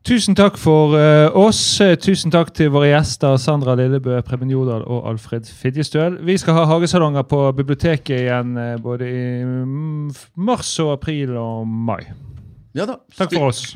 [0.08, 1.60] Tusen takk for uh, oss.
[1.84, 6.18] Eh, Tusen takk til våre gjester Sandra Lillebø, Preben Jordal og Alfred Fidjestøl.
[6.26, 10.10] Vi skal ha hagesalonger på biblioteket igjen uh, både i mm,
[10.40, 12.08] mars og april og mai.
[12.78, 12.96] Ja da.
[13.18, 13.76] Takk for oss.